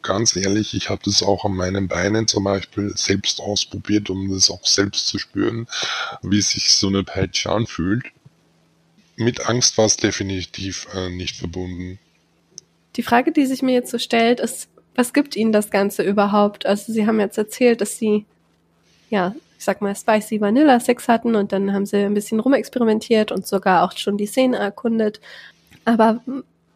ganz 0.01 0.35
ehrlich, 0.35 0.73
ich 0.73 0.89
habe 0.89 1.01
das 1.05 1.23
auch 1.23 1.45
an 1.45 1.55
meinen 1.55 1.87
Beinen 1.87 2.27
zum 2.27 2.43
Beispiel 2.43 2.91
selbst 2.95 3.39
ausprobiert, 3.39 4.09
um 4.09 4.31
das 4.31 4.51
auch 4.51 4.65
selbst 4.65 5.07
zu 5.07 5.17
spüren, 5.17 5.67
wie 6.21 6.41
sich 6.41 6.73
so 6.73 6.87
eine 6.87 7.03
Peitsche 7.03 7.49
anfühlt. 7.49 8.05
Mit 9.15 9.47
Angst 9.47 9.77
war 9.77 9.85
es 9.85 9.97
definitiv 9.97 10.87
äh, 10.93 11.09
nicht 11.09 11.37
verbunden. 11.37 11.99
Die 12.95 13.03
Frage, 13.03 13.31
die 13.31 13.45
sich 13.45 13.61
mir 13.61 13.73
jetzt 13.73 13.91
so 13.91 13.97
stellt, 13.97 14.39
ist, 14.39 14.67
was 14.95 15.13
gibt 15.13 15.35
Ihnen 15.35 15.51
das 15.51 15.71
Ganze 15.71 16.03
überhaupt? 16.03 16.65
Also 16.65 16.91
Sie 16.93 17.07
haben 17.07 17.19
jetzt 17.19 17.37
erzählt, 17.37 17.81
dass 17.81 17.97
Sie 17.97 18.25
ja 19.09 19.35
ich 19.57 19.65
sag 19.65 19.81
mal, 19.81 19.95
Spicy 19.95 20.41
Vanilla 20.41 20.79
Sex 20.79 21.07
hatten 21.07 21.35
und 21.35 21.51
dann 21.51 21.73
haben 21.73 21.85
sie 21.85 21.97
ein 21.97 22.13
bisschen 22.13 22.39
rumexperimentiert 22.39 23.31
und 23.31 23.47
sogar 23.47 23.83
auch 23.83 23.97
schon 23.97 24.17
die 24.17 24.25
Szene 24.25 24.57
erkundet. 24.57 25.21
Aber 25.85 26.21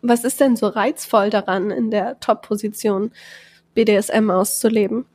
was 0.02 0.24
ist 0.24 0.40
denn 0.40 0.56
so 0.56 0.68
reizvoll 0.68 1.30
daran, 1.30 1.72
in 1.72 1.92
der 1.92 2.20
Top-Position 2.20 3.12
BDSM 3.74 4.30
auszuleben? 4.30 5.06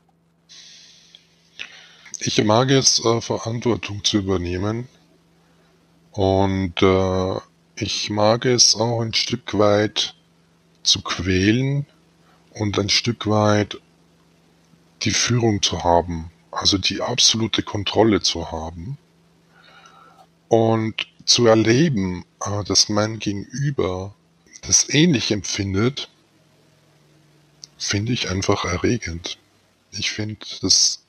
Ich 2.21 2.43
mag 2.45 2.71
es, 2.71 3.05
äh, 3.05 3.21
Verantwortung 3.21 4.05
zu 4.05 4.19
übernehmen. 4.19 4.89
Und 6.13 6.81
äh, 6.83 7.41
ich 7.77 8.11
mag 8.11 8.45
es 8.45 8.77
auch 8.77 9.01
ein 9.01 9.15
Stück 9.15 9.59
weit 9.59 10.15
zu 10.83 11.01
quälen 11.03 11.87
und 12.55 12.79
ein 12.79 12.89
Stück 12.91 13.27
weit 13.27 13.81
die 15.03 15.11
Führung 15.11 15.63
zu 15.63 15.83
haben 15.83 16.31
also 16.53 16.79
die 16.79 17.01
absolute 17.01 17.63
Kontrolle 17.63 18.21
zu 18.21 18.53
haben 18.53 18.99
und 20.49 21.09
zu 21.25 21.47
erleben, 21.47 22.25
äh, 22.45 22.63
dass 22.65 22.89
mein 22.89 23.19
Gegenüber 23.19 24.15
das 24.61 24.89
ähnlich 24.91 25.33
empfindet, 25.33 26.09
finde 27.79 28.13
ich 28.13 28.31
einfach 28.31 28.65
erregend. 28.65 29.39
Ich 29.91 30.13
finde, 30.13 30.37
das, 30.61 31.05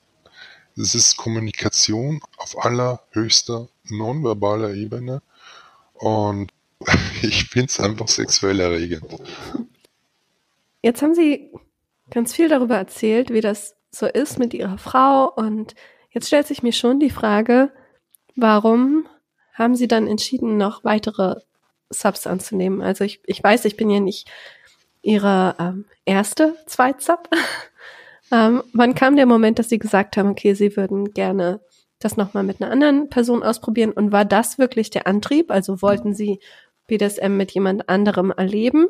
das 0.76 0.94
ist 0.94 1.16
Kommunikation 1.16 2.20
auf 2.38 2.64
allerhöchster 2.64 3.68
nonverbaler 3.84 4.74
Ebene 4.74 5.22
und 5.92 6.52
ich 7.22 7.44
finde 7.44 7.66
es 7.66 7.80
einfach 7.80 8.08
sexuell 8.08 8.60
erregend. 8.60 9.04
Jetzt 10.82 11.02
haben 11.02 11.14
Sie 11.14 11.50
ganz 12.10 12.34
viel 12.34 12.48
darüber 12.48 12.76
erzählt, 12.76 13.30
wie 13.30 13.40
das 13.40 13.74
so 13.94 14.06
ist 14.06 14.38
mit 14.38 14.54
ihrer 14.54 14.78
Frau. 14.78 15.30
Und 15.30 15.74
jetzt 16.10 16.26
stellt 16.26 16.46
sich 16.46 16.62
mir 16.62 16.72
schon 16.72 17.00
die 17.00 17.10
Frage, 17.10 17.70
warum 18.36 19.06
haben 19.52 19.76
sie 19.76 19.88
dann 19.88 20.06
entschieden, 20.06 20.56
noch 20.56 20.84
weitere 20.84 21.36
Subs 21.90 22.26
anzunehmen? 22.26 22.82
Also 22.82 23.04
ich, 23.04 23.20
ich 23.26 23.42
weiß, 23.42 23.64
ich 23.64 23.76
bin 23.76 23.90
ja 23.90 24.00
nicht 24.00 24.30
ihre 25.02 25.54
ähm, 25.58 25.84
erste 26.04 26.56
Zweitsub. 26.66 27.28
ähm, 28.32 28.62
wann 28.72 28.94
kam 28.94 29.16
der 29.16 29.26
Moment, 29.26 29.58
dass 29.58 29.68
sie 29.68 29.78
gesagt 29.78 30.16
haben, 30.16 30.30
okay, 30.30 30.54
sie 30.54 30.76
würden 30.76 31.12
gerne 31.12 31.60
das 32.00 32.16
nochmal 32.16 32.42
mit 32.42 32.60
einer 32.60 32.70
anderen 32.70 33.08
Person 33.08 33.42
ausprobieren? 33.42 33.92
Und 33.92 34.12
war 34.12 34.24
das 34.24 34.58
wirklich 34.58 34.90
der 34.90 35.06
Antrieb? 35.06 35.50
Also 35.50 35.82
wollten 35.82 36.14
sie 36.14 36.40
BDSM 36.86 37.36
mit 37.36 37.52
jemand 37.52 37.88
anderem 37.88 38.30
erleben? 38.30 38.88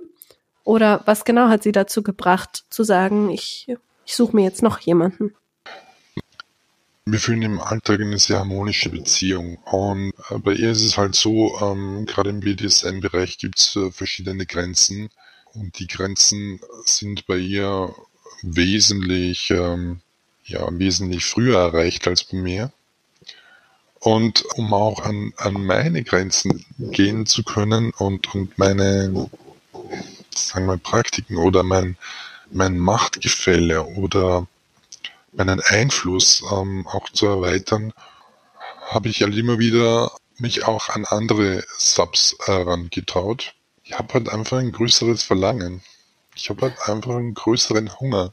Oder 0.64 1.02
was 1.04 1.24
genau 1.24 1.48
hat 1.48 1.62
sie 1.62 1.72
dazu 1.72 2.02
gebracht, 2.02 2.64
zu 2.70 2.84
sagen, 2.84 3.28
ich 3.28 3.68
ich 4.06 4.16
suche 4.16 4.36
mir 4.36 4.44
jetzt 4.44 4.62
noch 4.62 4.78
jemanden. 4.80 5.34
Wir 7.06 7.18
führen 7.18 7.42
im 7.42 7.60
Alltag 7.60 8.00
eine 8.00 8.18
sehr 8.18 8.38
harmonische 8.38 8.88
Beziehung. 8.88 9.58
Und 9.64 10.14
äh, 10.30 10.38
bei 10.38 10.52
ihr 10.52 10.70
ist 10.70 10.82
es 10.82 10.96
halt 10.96 11.14
so, 11.14 11.58
ähm, 11.60 12.06
gerade 12.06 12.30
im 12.30 12.40
BDSM-Bereich 12.40 13.36
gibt 13.36 13.58
es 13.58 13.76
äh, 13.76 13.90
verschiedene 13.90 14.46
Grenzen. 14.46 15.10
Und 15.52 15.78
die 15.78 15.86
Grenzen 15.86 16.60
sind 16.86 17.26
bei 17.26 17.36
ihr 17.36 17.94
wesentlich, 18.42 19.50
ähm, 19.50 20.00
ja, 20.44 20.66
wesentlich 20.70 21.26
früher 21.26 21.58
erreicht 21.58 22.08
als 22.08 22.24
bei 22.24 22.38
mir. 22.38 22.72
Und 24.00 24.44
um 24.56 24.72
auch 24.72 25.02
an, 25.02 25.32
an 25.36 25.54
meine 25.64 26.04
Grenzen 26.04 26.64
gehen 26.78 27.26
zu 27.26 27.42
können 27.42 27.90
und, 27.90 28.34
und 28.34 28.58
meine, 28.58 29.28
sagen 30.34 30.66
wir, 30.66 30.76
Praktiken 30.78 31.36
oder 31.36 31.62
mein, 31.62 31.96
mein 32.50 32.78
Machtgefälle 32.78 33.84
oder 33.84 34.46
meinen 35.32 35.60
Einfluss 35.60 36.42
ähm, 36.52 36.86
auch 36.86 37.08
zu 37.10 37.26
erweitern, 37.26 37.92
habe 38.86 39.08
ich 39.08 39.22
halt 39.22 39.36
immer 39.36 39.58
wieder 39.58 40.12
mich 40.38 40.66
auch 40.66 40.88
an 40.88 41.04
andere 41.04 41.64
Subs 41.78 42.36
herangetraut. 42.44 43.54
Ich 43.84 43.98
habe 43.98 44.14
halt 44.14 44.28
einfach 44.28 44.58
ein 44.58 44.72
größeres 44.72 45.22
Verlangen. 45.22 45.82
Ich 46.34 46.50
habe 46.50 46.62
halt 46.62 46.88
einfach 46.88 47.16
einen 47.16 47.34
größeren 47.34 47.98
Hunger 48.00 48.32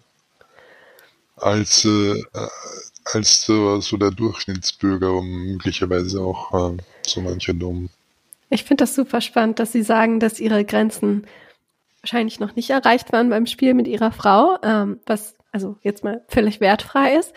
als 1.36 1.86
äh, 1.86 2.24
als 3.06 3.46
so, 3.46 3.80
so 3.82 3.98
der 3.98 4.12
Durchschnittsbürger 4.12 5.12
und 5.14 5.28
möglicherweise 5.28 6.22
auch 6.22 6.74
äh, 6.74 6.78
so 7.06 7.22
mancher 7.22 7.54
dumm. 7.54 7.90
Ich 8.50 8.64
finde 8.64 8.84
das 8.84 8.96
super 8.96 9.22
spannend, 9.22 9.60
dass 9.60 9.72
Sie 9.72 9.84
sagen, 9.84 10.20
dass 10.20 10.40
Ihre 10.40 10.66
Grenzen 10.66 11.26
wahrscheinlich 12.02 12.40
noch 12.40 12.56
nicht 12.56 12.70
erreicht 12.70 13.12
waren 13.12 13.30
beim 13.30 13.46
Spiel 13.46 13.74
mit 13.74 13.88
ihrer 13.88 14.12
Frau, 14.12 14.58
ähm, 14.64 15.00
was 15.06 15.36
also 15.52 15.78
jetzt 15.84 16.04
mal 16.04 16.24
völlig 16.28 16.62
wertfrei 16.62 17.16
ist, 17.16 17.34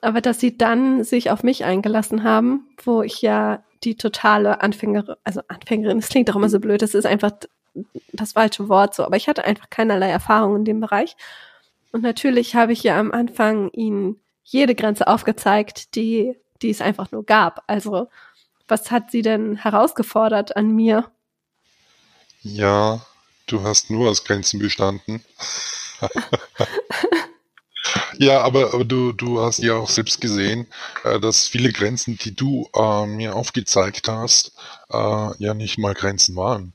aber 0.00 0.20
dass 0.20 0.40
sie 0.40 0.56
dann 0.56 1.04
sich 1.04 1.30
auf 1.30 1.42
mich 1.42 1.64
eingelassen 1.64 2.22
haben, 2.22 2.68
wo 2.84 3.02
ich 3.02 3.22
ja 3.22 3.62
die 3.84 3.96
totale 3.96 4.60
Anfängerin, 4.60 5.16
also 5.24 5.40
Anfängerin, 5.48 6.00
das 6.00 6.08
klingt 6.08 6.28
doch 6.28 6.36
immer 6.36 6.48
so 6.48 6.60
blöd, 6.60 6.82
das 6.82 6.94
ist 6.94 7.06
einfach 7.06 7.32
das 8.12 8.32
falsche 8.32 8.68
Wort 8.68 8.94
so, 8.94 9.04
aber 9.04 9.16
ich 9.16 9.28
hatte 9.28 9.44
einfach 9.44 9.68
keinerlei 9.68 10.08
Erfahrung 10.08 10.56
in 10.56 10.64
dem 10.64 10.80
Bereich. 10.80 11.16
Und 11.92 12.02
natürlich 12.02 12.54
habe 12.54 12.72
ich 12.72 12.82
ja 12.82 12.98
am 12.98 13.12
Anfang 13.12 13.70
ihnen 13.72 14.20
jede 14.44 14.74
Grenze 14.74 15.06
aufgezeigt, 15.08 15.94
die, 15.94 16.36
die 16.62 16.70
es 16.70 16.80
einfach 16.80 17.10
nur 17.10 17.24
gab. 17.24 17.64
Also, 17.66 18.08
was 18.68 18.90
hat 18.90 19.10
sie 19.10 19.22
denn 19.22 19.56
herausgefordert 19.56 20.56
an 20.56 20.74
mir? 20.74 21.10
Ja, 22.42 23.00
du 23.46 23.62
hast 23.62 23.90
nur 23.90 24.10
aus 24.10 24.24
Grenzen 24.24 24.58
bestanden. 24.58 25.24
ja, 28.18 28.42
aber, 28.42 28.74
aber 28.74 28.84
du, 28.84 29.12
du 29.12 29.40
hast 29.40 29.58
ja 29.58 29.74
auch 29.74 29.88
selbst 29.88 30.20
gesehen, 30.20 30.66
äh, 31.04 31.18
dass 31.20 31.48
viele 31.48 31.72
Grenzen, 31.72 32.18
die 32.18 32.34
du 32.34 32.68
äh, 32.74 33.06
mir 33.06 33.34
aufgezeigt 33.34 34.08
hast, 34.08 34.52
äh, 34.90 35.30
ja 35.38 35.54
nicht 35.54 35.78
mal 35.78 35.94
Grenzen 35.94 36.36
waren. 36.36 36.72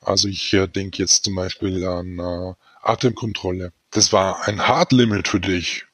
Also 0.00 0.28
ich 0.28 0.52
äh, 0.52 0.66
denke 0.66 0.98
jetzt 0.98 1.24
zum 1.24 1.34
Beispiel 1.34 1.84
an 1.86 2.18
äh, 2.18 2.54
Atemkontrolle. 2.82 3.72
Das 3.90 4.12
war 4.12 4.46
ein 4.46 4.66
Hard 4.66 4.92
Limit 4.92 5.28
für 5.28 5.40
dich, 5.40 5.86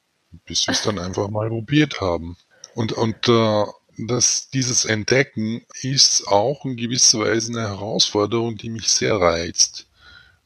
bis 0.45 0.67
wir 0.67 0.73
es 0.73 0.81
dann 0.81 0.99
einfach 0.99 1.29
mal 1.29 1.49
probiert 1.49 2.01
haben. 2.01 2.37
Und, 2.75 2.91
und 2.91 3.27
äh, 3.29 3.65
das, 3.97 4.49
dieses 4.49 4.85
Entdecken 4.85 5.65
ist 5.81 6.27
auch 6.27 6.65
in 6.65 6.75
gewisser 6.75 7.19
Weise 7.19 7.51
eine 7.53 7.67
Herausforderung, 7.67 8.57
die 8.57 8.69
mich 8.69 8.89
sehr 8.89 9.15
reizt. 9.15 9.84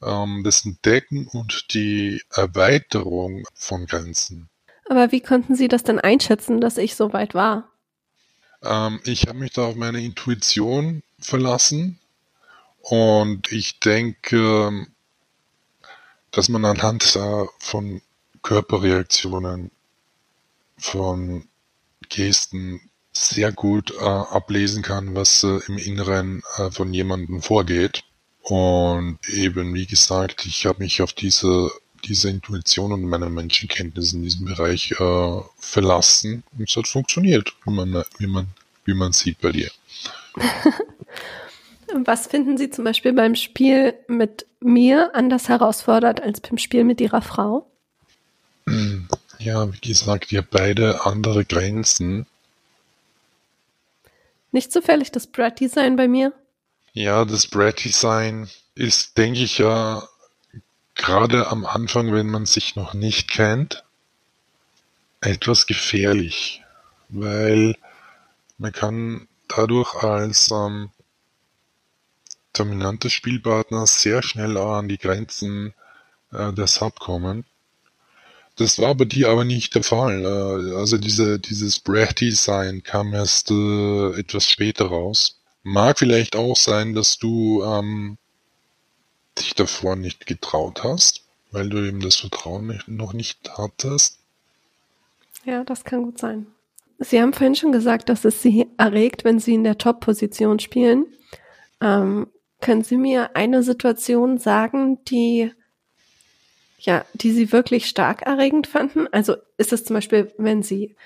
Ähm, 0.02 0.42
das 0.44 0.64
Entdecken 0.64 1.26
und 1.26 1.74
die 1.74 2.22
Erweiterung 2.30 3.44
von 3.54 3.86
Grenzen. 3.86 4.48
Aber 4.88 5.12
wie 5.12 5.20
konnten 5.20 5.54
Sie 5.54 5.68
das 5.68 5.82
denn 5.82 6.00
einschätzen, 6.00 6.60
dass 6.60 6.76
ich 6.76 6.96
so 6.96 7.12
weit 7.12 7.34
war? 7.34 7.68
Ähm, 8.62 9.00
ich 9.04 9.26
habe 9.26 9.38
mich 9.38 9.52
da 9.52 9.66
auf 9.66 9.76
meine 9.76 10.02
Intuition 10.02 11.02
verlassen 11.18 11.98
und 12.82 13.52
ich 13.52 13.78
denke, 13.80 14.86
dass 16.30 16.48
man 16.48 16.64
anhand 16.64 17.18
von 17.58 18.00
Körperreaktionen, 18.42 19.70
von 20.76 21.46
Gesten 22.08 22.80
sehr 23.12 23.52
gut 23.52 23.92
äh, 23.92 24.04
ablesen 24.04 24.82
kann, 24.82 25.14
was 25.14 25.44
äh, 25.44 25.60
im 25.66 25.78
Inneren 25.78 26.42
äh, 26.56 26.70
von 26.70 26.92
jemandem 26.94 27.42
vorgeht. 27.42 28.04
Und 28.42 29.18
eben, 29.28 29.74
wie 29.74 29.86
gesagt, 29.86 30.46
ich 30.46 30.66
habe 30.66 30.82
mich 30.82 31.02
auf 31.02 31.12
diese, 31.12 31.70
diese 32.04 32.30
Intuition 32.30 32.92
und 32.92 33.04
meine 33.04 33.30
Menschenkenntnis 33.30 34.12
in 34.12 34.22
diesem 34.22 34.46
Bereich 34.46 34.92
äh, 34.92 35.40
verlassen 35.58 36.42
und 36.56 36.68
es 36.68 36.76
hat 36.76 36.88
funktioniert, 36.88 37.52
wie 37.64 37.72
man, 37.72 38.04
wie 38.18 38.26
man, 38.26 38.46
wie 38.84 38.94
man 38.94 39.12
sieht 39.12 39.40
bei 39.40 39.52
dir. 39.52 39.70
Was 42.04 42.28
finden 42.28 42.56
Sie 42.56 42.70
zum 42.70 42.84
Beispiel 42.84 43.12
beim 43.12 43.34
Spiel 43.34 43.94
mit 44.06 44.46
mir 44.60 45.14
anders 45.14 45.48
herausfordert 45.48 46.22
als 46.22 46.40
beim 46.40 46.56
Spiel 46.56 46.84
mit 46.84 47.00
Ihrer 47.00 47.20
Frau? 47.20 47.66
Ja, 49.38 49.72
wie 49.72 49.80
gesagt, 49.80 50.32
ihr 50.32 50.42
beide 50.42 51.04
andere 51.04 51.44
Grenzen. 51.44 52.26
Nicht 54.52 54.72
zufällig 54.72 55.10
das 55.10 55.26
Brad-Design 55.26 55.96
bei 55.96 56.08
mir? 56.08 56.32
Ja, 56.92 57.24
das 57.24 57.46
Brad-Design 57.46 58.50
ist, 58.74 59.16
denke 59.16 59.40
ich, 59.40 59.58
ja 59.58 60.02
gerade 60.94 61.48
am 61.48 61.64
Anfang, 61.64 62.12
wenn 62.12 62.28
man 62.28 62.46
sich 62.46 62.76
noch 62.76 62.94
nicht 62.94 63.30
kennt, 63.30 63.84
etwas 65.20 65.66
gefährlich, 65.66 66.62
weil 67.08 67.76
man 68.58 68.72
kann 68.72 69.28
dadurch 69.48 69.94
als 69.94 70.50
ähm, 70.50 70.90
dominanter 72.52 73.08
Spielpartner 73.08 73.86
sehr 73.86 74.22
schnell 74.22 74.56
an 74.56 74.88
die 74.88 74.98
Grenzen 74.98 75.74
äh, 76.32 76.52
der 76.52 76.66
Sub 76.66 77.00
kommen. 77.00 77.44
Das 78.56 78.78
war 78.78 78.94
bei 78.94 79.06
dir 79.06 79.30
aber 79.30 79.44
nicht 79.44 79.74
der 79.74 79.82
Fall. 79.82 80.24
Äh, 80.24 80.76
also 80.76 80.98
diese, 80.98 81.38
dieses 81.38 81.80
Breath-Design 81.80 82.82
kam 82.82 83.14
erst 83.14 83.50
äh, 83.50 84.18
etwas 84.18 84.46
später 84.46 84.86
raus. 84.86 85.39
Mag 85.62 85.98
vielleicht 85.98 86.36
auch 86.36 86.56
sein, 86.56 86.94
dass 86.94 87.18
du 87.18 87.62
ähm, 87.62 88.18
dich 89.38 89.54
davor 89.54 89.96
nicht 89.96 90.26
getraut 90.26 90.82
hast, 90.84 91.24
weil 91.50 91.68
du 91.68 91.78
eben 91.86 92.00
das 92.00 92.16
Vertrauen 92.16 92.68
nicht, 92.68 92.88
noch 92.88 93.12
nicht 93.12 93.50
hattest. 93.58 94.18
Ja, 95.44 95.64
das 95.64 95.84
kann 95.84 96.04
gut 96.04 96.18
sein. 96.18 96.46
Sie 96.98 97.20
haben 97.20 97.32
vorhin 97.32 97.54
schon 97.54 97.72
gesagt, 97.72 98.08
dass 98.08 98.24
es 98.24 98.42
Sie 98.42 98.66
erregt, 98.76 99.24
wenn 99.24 99.38
Sie 99.38 99.54
in 99.54 99.64
der 99.64 99.78
Top-Position 99.78 100.58
spielen. 100.58 101.06
Ähm, 101.80 102.28
können 102.60 102.84
Sie 102.84 102.98
mir 102.98 103.36
eine 103.36 103.62
Situation 103.62 104.38
sagen, 104.38 105.02
die 105.06 105.52
ja, 106.80 107.04
die 107.12 107.30
Sie 107.30 107.52
wirklich 107.52 107.86
stark 107.86 108.22
erregend 108.22 108.66
fanden? 108.66 109.06
Also 109.12 109.36
ist 109.58 109.72
es 109.72 109.84
zum 109.84 109.94
Beispiel, 109.94 110.32
wenn 110.38 110.62
Sie 110.62 110.96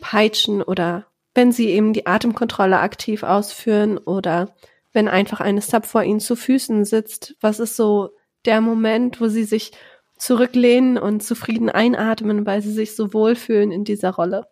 peitschen 0.00 0.62
oder 0.62 1.06
wenn 1.40 1.52
Sie 1.52 1.70
eben 1.70 1.94
die 1.94 2.04
Atemkontrolle 2.04 2.80
aktiv 2.80 3.22
ausführen 3.22 3.96
oder 3.96 4.54
wenn 4.92 5.08
einfach 5.08 5.40
eine 5.40 5.62
Sub 5.62 5.86
vor 5.86 6.02
Ihnen 6.02 6.20
zu 6.20 6.36
Füßen 6.36 6.84
sitzt? 6.84 7.34
Was 7.40 7.60
ist 7.60 7.76
so 7.76 8.10
der 8.44 8.60
Moment, 8.60 9.22
wo 9.22 9.28
Sie 9.28 9.44
sich 9.44 9.72
zurücklehnen 10.18 10.98
und 10.98 11.22
zufrieden 11.22 11.70
einatmen, 11.70 12.44
weil 12.44 12.60
Sie 12.60 12.74
sich 12.74 12.94
so 12.94 13.14
wohlfühlen 13.14 13.72
in 13.72 13.84
dieser 13.84 14.10
Rolle? 14.10 14.48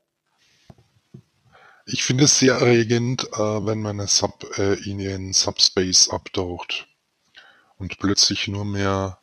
Ich 1.84 2.04
finde 2.04 2.24
es 2.24 2.38
sehr 2.38 2.54
erregend, 2.54 3.28
äh, 3.34 3.38
wenn 3.38 3.82
meine 3.82 4.06
Sub 4.06 4.46
äh, 4.56 4.82
in 4.90 4.98
ihren 4.98 5.34
Subspace 5.34 6.08
abtaucht 6.08 6.88
und 7.76 7.98
plötzlich 7.98 8.48
nur 8.48 8.64
mehr 8.64 9.18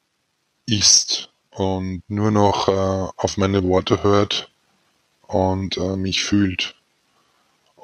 ist 0.67 1.33
und 1.49 2.03
nur 2.09 2.29
noch 2.29 2.67
äh, 2.67 3.11
auf 3.17 3.37
meine 3.37 3.63
Worte 3.63 4.03
hört 4.03 4.51
und 5.23 5.77
äh, 5.77 5.95
mich 5.95 6.23
fühlt. 6.23 6.75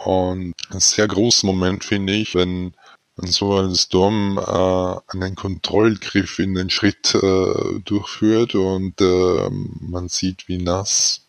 Und 0.03 0.55
ein 0.69 0.79
sehr 0.79 1.07
großer 1.07 1.45
Moment 1.45 1.83
finde 1.83 2.13
ich, 2.13 2.35
wenn 2.35 2.73
so 3.17 3.53
als 3.53 3.89
Dom 3.89 4.37
äh, 4.37 5.15
einen 5.15 5.35
Kontrollgriff 5.35 6.39
in 6.39 6.55
den 6.55 6.69
Schritt 6.69 7.13
äh, 7.13 7.79
durchführt 7.83 8.55
und 8.55 8.99
äh, 8.99 9.49
man 9.79 10.09
sieht, 10.09 10.47
wie 10.47 10.57
nass 10.57 11.21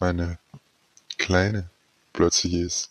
meine 0.00 0.38
kleine 1.18 1.70
plötzlich 2.12 2.54
ist. 2.54 2.90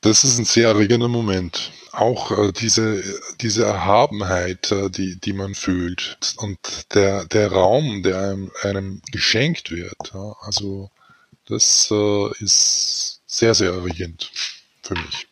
Das 0.00 0.24
ist 0.24 0.38
ein 0.38 0.44
sehr 0.44 0.68
erregender 0.68 1.08
Moment. 1.08 1.72
Auch 1.92 2.30
äh, 2.30 2.52
diese, 2.52 3.02
diese 3.40 3.64
Erhabenheit, 3.64 4.70
äh, 4.70 4.90
die, 4.90 5.16
die 5.16 5.32
man 5.32 5.54
fühlt 5.54 6.18
und 6.36 6.58
der, 6.94 7.24
der 7.24 7.50
Raum, 7.50 8.02
der 8.02 8.20
einem, 8.20 8.52
einem 8.62 9.02
geschenkt 9.10 9.70
wird. 9.70 10.12
Ja, 10.12 10.36
also 10.40 10.90
das 11.46 11.88
äh, 11.90 12.44
ist 12.44 13.17
sehr, 13.38 13.54
sehr 13.54 13.72
erregend 13.72 14.30
für 14.82 14.94
mich. 14.94 15.28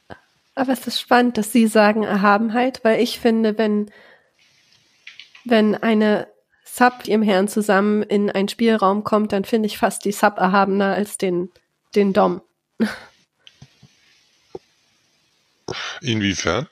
Aber 0.55 0.73
es 0.73 0.87
ist 0.87 1.01
spannend, 1.01 1.37
dass 1.37 1.53
Sie 1.53 1.67
sagen 1.67 2.03
Erhabenheit, 2.03 2.81
weil 2.83 3.03
ich 3.03 3.21
finde, 3.21 3.59
wenn, 3.59 3.91
wenn 5.45 5.75
eine 5.75 6.29
Sub 6.65 6.99
mit 6.99 7.09
ihrem 7.09 7.23
Herrn 7.23 7.49
zusammen 7.49 8.03
in 8.03 8.31
einen 8.31 8.49
Spielraum 8.49 9.05
kommt, 9.05 9.33
dann 9.33 9.45
finde 9.45 9.67
ich 9.67 9.79
fast 9.79 10.05
die 10.05 10.13
Sub 10.13 10.39
erhabener 10.39 10.95
als 10.95 11.19
den, 11.19 11.51
den 11.95 12.13
Dom. 12.13 12.41
Inwiefern? 16.01 16.69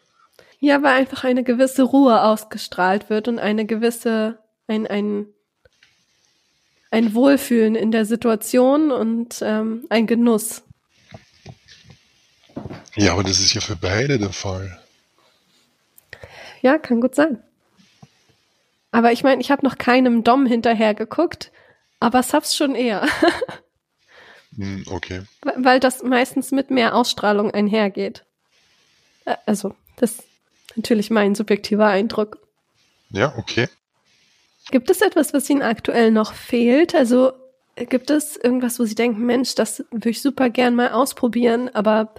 Ja, 0.61 0.83
weil 0.83 0.95
einfach 0.95 1.25
eine 1.25 1.45
gewisse 1.45 1.83
Ruhe 1.83 2.23
ausgestrahlt 2.23 3.11
wird 3.11 3.29
und 3.29 3.39
eine 3.39 3.67
gewisse, 3.67 4.39
ein, 4.67 4.87
ein, 4.87 5.27
ein 6.91 7.15
Wohlfühlen 7.15 7.75
in 7.75 7.91
der 7.91 8.07
Situation 8.07 8.91
und 8.91 9.41
ähm, 9.43 9.85
ein 9.91 10.07
Genuss. 10.07 10.63
Ja, 12.95 13.13
aber 13.13 13.23
das 13.23 13.41
ist 13.41 13.55
ja 13.55 13.61
für 13.61 13.77
beide 13.77 14.19
der 14.19 14.33
Fall. 14.33 14.81
Ja, 16.63 16.79
kann 16.79 17.01
gut 17.01 17.15
sein. 17.15 17.43
Aber 18.91 19.13
ich 19.13 19.23
meine, 19.25 19.41
ich 19.41 19.51
habe 19.51 19.67
noch 19.67 19.77
keinem 19.77 20.25
Dom 20.25 20.47
hinterher 20.47 20.95
geguckt, 20.95 21.51
aber 22.01 22.23
Subs 22.23 22.57
schon 22.57 22.75
eher. 22.75 23.07
Hm, 24.57 24.85
okay. 24.89 25.23
Weil 25.57 25.81
das 25.81 26.05
meistens 26.05 26.53
mit 26.53 26.71
mehr 26.71 26.95
Ausstrahlung 26.95 27.51
einhergeht. 27.51 28.25
Äh, 29.25 29.35
also, 29.47 29.75
das 29.97 30.13
ist 30.13 30.23
natürlich 30.77 31.11
mein 31.11 31.35
subjektiver 31.35 31.89
Eindruck. 31.89 32.39
Ja, 33.11 33.35
okay. 33.37 33.69
Gibt 34.71 34.91
es 34.91 35.01
etwas, 35.01 35.35
was 35.35 35.51
Ihnen 35.51 35.63
aktuell 35.63 36.11
noch 36.11 36.33
fehlt? 36.35 36.95
Also 36.95 37.33
gibt 37.77 38.11
es 38.11 38.37
irgendwas, 38.37 38.79
wo 38.79 38.85
Sie 38.85 38.95
denken, 38.95 39.27
Mensch, 39.27 39.55
das 39.55 39.85
würde 39.91 40.11
ich 40.11 40.23
super 40.23 40.51
gern 40.51 40.75
mal 40.75 40.93
ausprobieren, 40.93 41.69
aber 41.75 42.15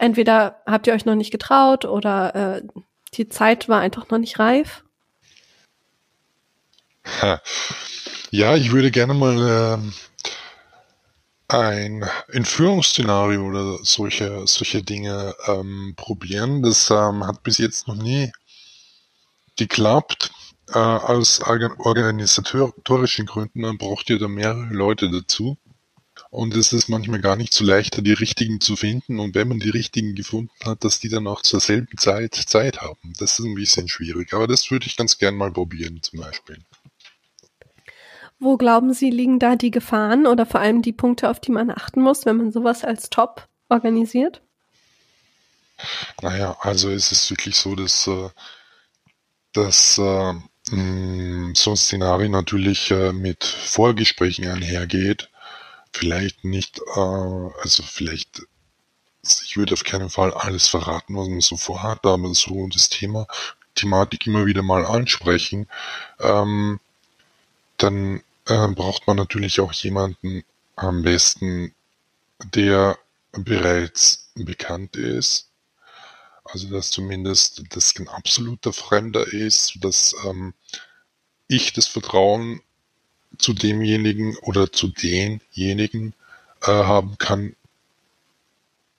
entweder 0.00 0.62
habt 0.66 0.86
ihr 0.86 0.94
euch 0.94 1.04
noch 1.04 1.14
nicht 1.14 1.30
getraut 1.30 1.84
oder 1.84 2.34
äh, 2.34 2.62
die 3.14 3.28
Zeit 3.28 3.68
war 3.68 3.80
einfach 3.80 4.08
noch 4.10 4.18
nicht 4.18 4.38
reif? 4.38 4.84
Ja, 8.32 8.54
ich 8.54 8.70
würde 8.70 8.92
gerne 8.92 9.12
mal 9.12 9.80
ähm, 9.80 9.92
ein 11.48 12.08
Entführungsszenario 12.28 13.44
oder 13.44 13.78
solche, 13.82 14.46
solche 14.46 14.84
Dinge 14.84 15.34
ähm, 15.48 15.94
probieren. 15.96 16.62
Das 16.62 16.90
ähm, 16.90 17.26
hat 17.26 17.42
bis 17.42 17.58
jetzt 17.58 17.88
noch 17.88 17.96
nie 17.96 18.30
geklappt. 19.56 20.30
Äh, 20.68 20.78
aus 20.78 21.40
organisatorischen 21.40 23.26
Gründen 23.26 23.78
braucht 23.78 24.08
ihr 24.10 24.20
da 24.20 24.28
mehrere 24.28 24.72
Leute 24.72 25.10
dazu. 25.10 25.58
Und 26.30 26.54
es 26.54 26.72
ist 26.72 26.88
manchmal 26.88 27.20
gar 27.20 27.34
nicht 27.34 27.52
so 27.52 27.64
leicht, 27.64 28.06
die 28.06 28.12
richtigen 28.12 28.60
zu 28.60 28.76
finden. 28.76 29.18
Und 29.18 29.34
wenn 29.34 29.48
man 29.48 29.58
die 29.58 29.70
richtigen 29.70 30.14
gefunden 30.14 30.54
hat, 30.64 30.84
dass 30.84 31.00
die 31.00 31.08
dann 31.08 31.26
auch 31.26 31.42
zur 31.42 31.58
selben 31.58 31.98
Zeit 31.98 32.34
Zeit 32.34 32.80
haben. 32.80 33.12
Das 33.18 33.38
ist 33.38 33.44
ein 33.44 33.56
bisschen 33.56 33.88
schwierig. 33.88 34.32
Aber 34.32 34.46
das 34.46 34.70
würde 34.70 34.86
ich 34.86 34.96
ganz 34.96 35.18
gern 35.18 35.34
mal 35.34 35.50
probieren, 35.50 36.00
zum 36.02 36.20
Beispiel. 36.20 36.58
Wo 38.38 38.56
glauben 38.56 38.94
Sie, 38.94 39.10
liegen 39.10 39.38
da 39.38 39.56
die 39.56 39.72
Gefahren 39.72 40.26
oder 40.26 40.46
vor 40.46 40.60
allem 40.60 40.82
die 40.82 40.92
Punkte, 40.92 41.28
auf 41.28 41.40
die 41.40 41.52
man 41.52 41.70
achten 41.70 42.00
muss, 42.00 42.24
wenn 42.24 42.36
man 42.36 42.52
sowas 42.52 42.84
als 42.84 43.10
Top 43.10 43.48
organisiert? 43.68 44.40
Naja, 46.22 46.56
also 46.60 46.90
es 46.90 47.10
ist 47.10 47.30
wirklich 47.30 47.56
so, 47.56 47.74
dass, 47.74 48.06
äh, 48.06 48.28
dass 49.52 49.98
äh, 49.98 50.34
so 51.54 51.70
ein 51.70 51.76
Szenario 51.76 52.28
natürlich 52.28 52.90
äh, 52.92 53.12
mit 53.12 53.44
Vorgesprächen 53.44 54.46
einhergeht. 54.46 55.28
Vielleicht 55.92 56.44
nicht, 56.44 56.78
äh, 56.78 57.00
also 57.62 57.82
vielleicht, 57.82 58.42
ich 59.22 59.56
würde 59.56 59.74
auf 59.74 59.84
keinen 59.84 60.10
Fall 60.10 60.32
alles 60.32 60.68
verraten, 60.68 61.16
was 61.16 61.28
man 61.28 61.40
so 61.40 61.56
vorhat, 61.56 62.04
aber 62.06 62.34
so 62.34 62.68
das 62.68 62.88
Thema, 62.88 63.26
Thematik 63.74 64.26
immer 64.26 64.46
wieder 64.46 64.62
mal 64.62 64.84
ansprechen. 64.84 65.66
Ähm, 66.20 66.80
dann 67.76 68.22
äh, 68.46 68.68
braucht 68.68 69.06
man 69.06 69.16
natürlich 69.16 69.60
auch 69.60 69.72
jemanden 69.72 70.44
am 70.76 71.02
besten, 71.02 71.74
der 72.54 72.98
bereits 73.32 74.30
bekannt 74.34 74.96
ist. 74.96 75.48
Also 76.44 76.68
dass 76.68 76.90
zumindest 76.90 77.62
das 77.70 77.94
ein 77.98 78.08
absoluter 78.08 78.72
Fremder 78.72 79.26
ist, 79.26 79.78
dass 79.80 80.14
ähm, 80.26 80.54
ich 81.48 81.72
das 81.72 81.86
Vertrauen 81.86 82.60
zu 83.38 83.52
demjenigen 83.52 84.36
oder 84.42 84.72
zu 84.72 84.88
denjenigen 84.88 86.14
äh, 86.62 86.66
haben 86.66 87.16
kann 87.18 87.54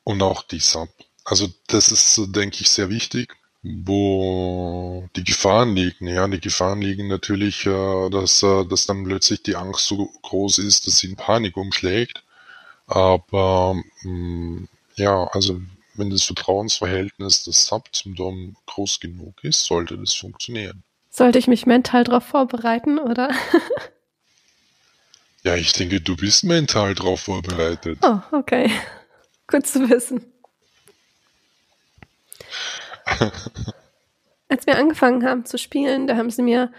und 0.03 0.21
auch 0.21 0.43
die 0.43 0.59
Sub. 0.59 0.89
Also 1.23 1.47
das 1.67 1.91
ist, 1.91 2.35
denke 2.35 2.57
ich, 2.61 2.69
sehr 2.69 2.89
wichtig. 2.89 3.35
Wo 3.63 5.07
die 5.15 5.23
Gefahren 5.23 5.75
liegen, 5.75 6.07
ja, 6.07 6.27
die 6.27 6.39
Gefahren 6.39 6.81
liegen 6.81 7.07
natürlich, 7.07 7.67
äh, 7.67 8.09
dass, 8.09 8.41
äh, 8.41 8.65
dass 8.65 8.87
dann 8.87 9.03
plötzlich 9.03 9.43
die 9.43 9.55
Angst 9.55 9.85
so 9.85 10.09
groß 10.23 10.57
ist, 10.57 10.87
dass 10.87 10.97
sie 10.97 11.09
in 11.09 11.15
Panik 11.15 11.57
umschlägt. 11.57 12.23
Aber 12.87 13.79
mh, 14.01 14.11
mm, 14.11 14.67
ja, 14.95 15.27
also 15.31 15.61
wenn 15.93 16.09
das 16.09 16.23
Vertrauensverhältnis 16.23 17.43
des 17.43 17.67
Sub 17.67 17.89
zum 17.91 18.15
Dom 18.15 18.55
groß 18.65 18.99
genug 18.99 19.43
ist, 19.43 19.65
sollte 19.65 19.95
das 19.95 20.13
funktionieren. 20.13 20.81
Sollte 21.11 21.37
ich 21.37 21.47
mich 21.47 21.67
mental 21.67 22.03
darauf 22.03 22.23
vorbereiten, 22.23 22.97
oder? 22.97 23.29
ja, 25.43 25.55
ich 25.55 25.73
denke, 25.73 26.01
du 26.01 26.15
bist 26.15 26.43
mental 26.43 26.95
darauf 26.95 27.21
vorbereitet. 27.21 27.99
Oh, 28.01 28.19
okay. 28.31 28.71
Gut 29.47 29.65
zu 29.67 29.89
wissen. 29.89 30.25
Als 34.49 34.65
wir 34.65 34.77
angefangen 34.77 35.25
haben 35.25 35.45
zu 35.45 35.57
spielen, 35.57 36.07
da 36.07 36.15
haben 36.17 36.29
sie 36.29 36.41
mir 36.41 36.71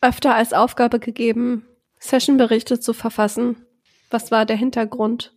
öfter 0.00 0.34
als 0.34 0.52
Aufgabe 0.52 0.98
gegeben, 0.98 1.66
Sessionberichte 1.98 2.80
zu 2.80 2.94
verfassen. 2.94 3.56
Was 4.08 4.30
war 4.30 4.46
der 4.46 4.56
Hintergrund? 4.56 5.32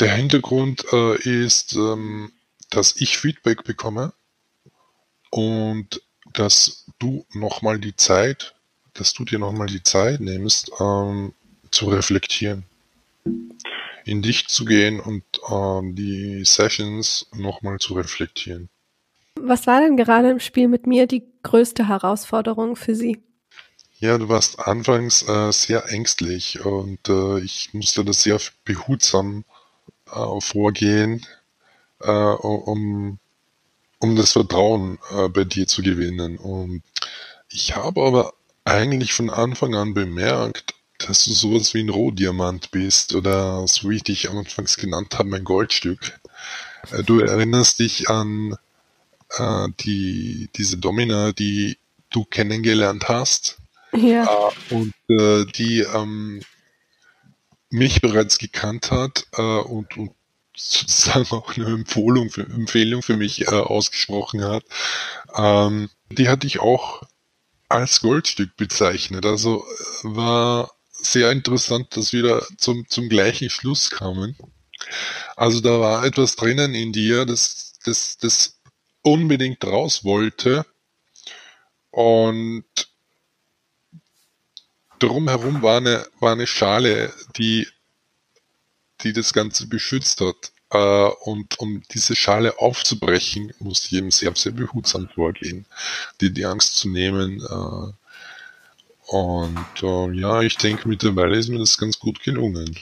Der 0.00 0.14
Hintergrund 0.14 0.84
äh, 0.92 1.16
ist, 1.22 1.74
ähm, 1.74 2.32
dass 2.70 2.96
ich 2.96 3.16
Feedback 3.16 3.64
bekomme 3.64 4.12
und 5.30 6.02
dass 6.32 6.84
du 6.98 7.24
nochmal 7.32 7.78
die 7.78 7.96
Zeit, 7.96 8.54
dass 8.94 9.12
du 9.12 9.24
dir 9.24 9.38
nochmal 9.38 9.66
die 9.66 9.82
Zeit 9.82 10.20
nimmst, 10.20 10.70
ähm, 10.80 11.32
zu 11.70 11.86
reflektieren 11.86 12.64
in 14.04 14.22
dich 14.22 14.48
zu 14.48 14.64
gehen 14.64 15.00
und 15.00 15.24
äh, 15.48 15.92
die 15.94 16.44
Sessions 16.44 17.26
nochmal 17.34 17.78
zu 17.78 17.94
reflektieren. 17.94 18.68
Was 19.40 19.66
war 19.66 19.80
denn 19.80 19.96
gerade 19.96 20.30
im 20.30 20.40
Spiel 20.40 20.68
mit 20.68 20.86
mir 20.86 21.06
die 21.06 21.24
größte 21.42 21.88
Herausforderung 21.88 22.76
für 22.76 22.94
Sie? 22.94 23.20
Ja, 23.98 24.18
du 24.18 24.28
warst 24.28 24.58
anfangs 24.58 25.26
äh, 25.26 25.50
sehr 25.52 25.90
ängstlich 25.90 26.64
und 26.64 27.08
äh, 27.08 27.40
ich 27.40 27.70
musste 27.72 28.04
das 28.04 28.22
sehr 28.22 28.38
behutsam 28.64 29.44
äh, 30.12 30.40
vorgehen, 30.40 31.24
äh, 32.00 32.10
um, 32.10 33.18
um 33.98 34.16
das 34.16 34.32
Vertrauen 34.32 34.98
äh, 35.16 35.28
bei 35.28 35.44
dir 35.44 35.66
zu 35.66 35.82
gewinnen. 35.82 36.36
Und 36.36 36.82
ich 37.48 37.74
habe 37.74 38.02
aber 38.02 38.34
eigentlich 38.64 39.12
von 39.12 39.30
Anfang 39.30 39.74
an 39.74 39.94
bemerkt, 39.94 40.74
dass 40.98 41.24
du 41.24 41.32
sowas 41.32 41.74
wie 41.74 41.80
ein 41.80 41.90
Rohdiamant 41.90 42.70
bist 42.70 43.14
oder 43.14 43.66
so 43.66 43.90
wie 43.90 43.96
ich 43.96 44.04
dich 44.04 44.30
anfangs 44.30 44.76
genannt 44.76 45.18
habe, 45.18 45.36
ein 45.36 45.44
Goldstück. 45.44 46.18
Äh, 46.90 47.02
du 47.02 47.20
erinnerst 47.20 47.78
dich 47.78 48.08
an 48.08 48.56
äh, 49.36 49.68
die, 49.80 50.48
diese 50.56 50.78
Domina, 50.78 51.32
die 51.32 51.78
du 52.10 52.24
kennengelernt 52.24 53.08
hast. 53.08 53.58
Ja. 53.92 54.50
Äh, 54.70 54.74
und 54.74 54.94
äh, 55.08 55.44
die 55.46 55.80
ähm, 55.80 56.42
mich 57.70 58.00
bereits 58.00 58.38
gekannt 58.38 58.90
hat 58.90 59.26
äh, 59.36 59.42
und, 59.42 59.96
und 59.96 60.12
sozusagen 60.56 61.26
auch 61.30 61.56
eine 61.56 61.66
Empfehlung 61.66 62.30
für, 62.30 62.42
Empfehlung 62.42 63.02
für 63.02 63.16
mich 63.16 63.48
äh, 63.48 63.50
ausgesprochen 63.50 64.44
hat. 64.44 64.64
Ähm, 65.34 65.90
die 66.10 66.28
hatte 66.28 66.46
ich 66.46 66.60
auch 66.60 67.02
als 67.68 68.00
Goldstück 68.00 68.56
bezeichnet. 68.56 69.26
Also 69.26 69.64
äh, 69.64 70.04
war 70.04 70.70
sehr 70.92 71.30
interessant, 71.32 71.96
dass 71.96 72.12
wir 72.12 72.22
da 72.22 72.42
zum, 72.56 72.88
zum 72.88 73.08
gleichen 73.08 73.50
Schluss 73.50 73.90
kamen. 73.90 74.36
Also 75.36 75.60
da 75.60 75.80
war 75.80 76.04
etwas 76.04 76.36
drinnen 76.36 76.74
in 76.74 76.92
dir, 76.92 77.24
das, 77.26 77.74
das, 77.84 78.16
das 78.18 78.60
unbedingt 79.02 79.64
raus 79.64 80.04
wollte. 80.04 80.66
Und 81.90 82.64
drumherum 84.98 85.62
war 85.62 85.78
eine, 85.78 86.06
war 86.20 86.32
eine 86.32 86.46
Schale, 86.46 87.12
die, 87.36 87.68
die 89.02 89.12
das 89.12 89.32
Ganze 89.32 89.66
beschützt 89.66 90.20
hat. 90.20 90.53
Äh, 90.74 91.10
und 91.22 91.58
um 91.60 91.82
diese 91.92 92.16
Schale 92.16 92.58
aufzubrechen, 92.58 93.54
musste 93.60 93.86
ich 93.86 93.92
eben 93.94 94.10
sehr, 94.10 94.34
sehr 94.34 94.52
behutsam 94.52 95.08
vorgehen, 95.08 95.64
dir 96.20 96.30
die 96.30 96.44
Angst 96.44 96.76
zu 96.76 96.90
nehmen, 96.90 97.40
äh, 97.40 97.92
und 99.06 99.82
äh, 99.82 100.12
ja, 100.12 100.40
ich 100.40 100.56
denke, 100.56 100.88
mittlerweile 100.88 101.36
ist 101.36 101.48
mir 101.48 101.58
das 101.58 101.76
ganz 101.76 101.98
gut 101.98 102.22
gelungen. 102.22 102.78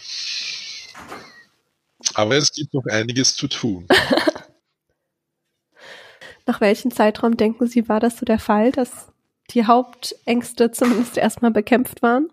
Aber 2.14 2.36
es 2.36 2.52
gibt 2.52 2.74
noch 2.74 2.86
einiges 2.86 3.34
zu 3.34 3.48
tun. 3.48 3.88
Nach 6.46 6.60
welchem 6.60 6.90
Zeitraum 6.90 7.36
denken 7.36 7.66
Sie, 7.66 7.88
war 7.88 8.00
das 8.00 8.18
so 8.18 8.24
der 8.24 8.38
Fall, 8.38 8.72
dass 8.72 9.08
die 9.50 9.66
Hauptängste 9.66 10.70
zumindest 10.70 11.16
erstmal 11.16 11.50
bekämpft 11.50 12.02
waren? 12.02 12.28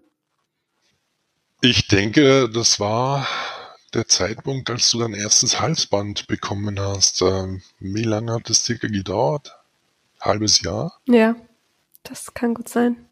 Ich 1.61 1.87
denke, 1.87 2.49
das 2.49 2.79
war 2.79 3.27
der 3.95 4.07
Zeitpunkt, 4.07 4.69
als 4.69 4.91
du 4.91 4.99
dein 4.99 5.13
erstes 5.13 5.59
Halsband 5.59 6.27
bekommen 6.27 6.79
hast. 6.79 7.21
Ähm, 7.21 7.61
wie 7.79 8.03
lange 8.03 8.33
hat 8.33 8.49
das 8.49 8.63
circa 8.63 8.87
gedauert? 8.87 9.57
Halbes 10.21 10.61
Jahr? 10.61 10.99
Ja, 11.05 11.35
das 12.03 12.33
kann 12.33 12.53
gut 12.53 12.69
sein. 12.69 13.07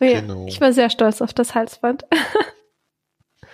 Oh 0.00 0.04
ja, 0.04 0.20
genau. 0.20 0.46
Ich 0.46 0.60
war 0.60 0.72
sehr 0.72 0.90
stolz 0.90 1.20
auf 1.20 1.34
das 1.34 1.54
Halsband. 1.54 2.04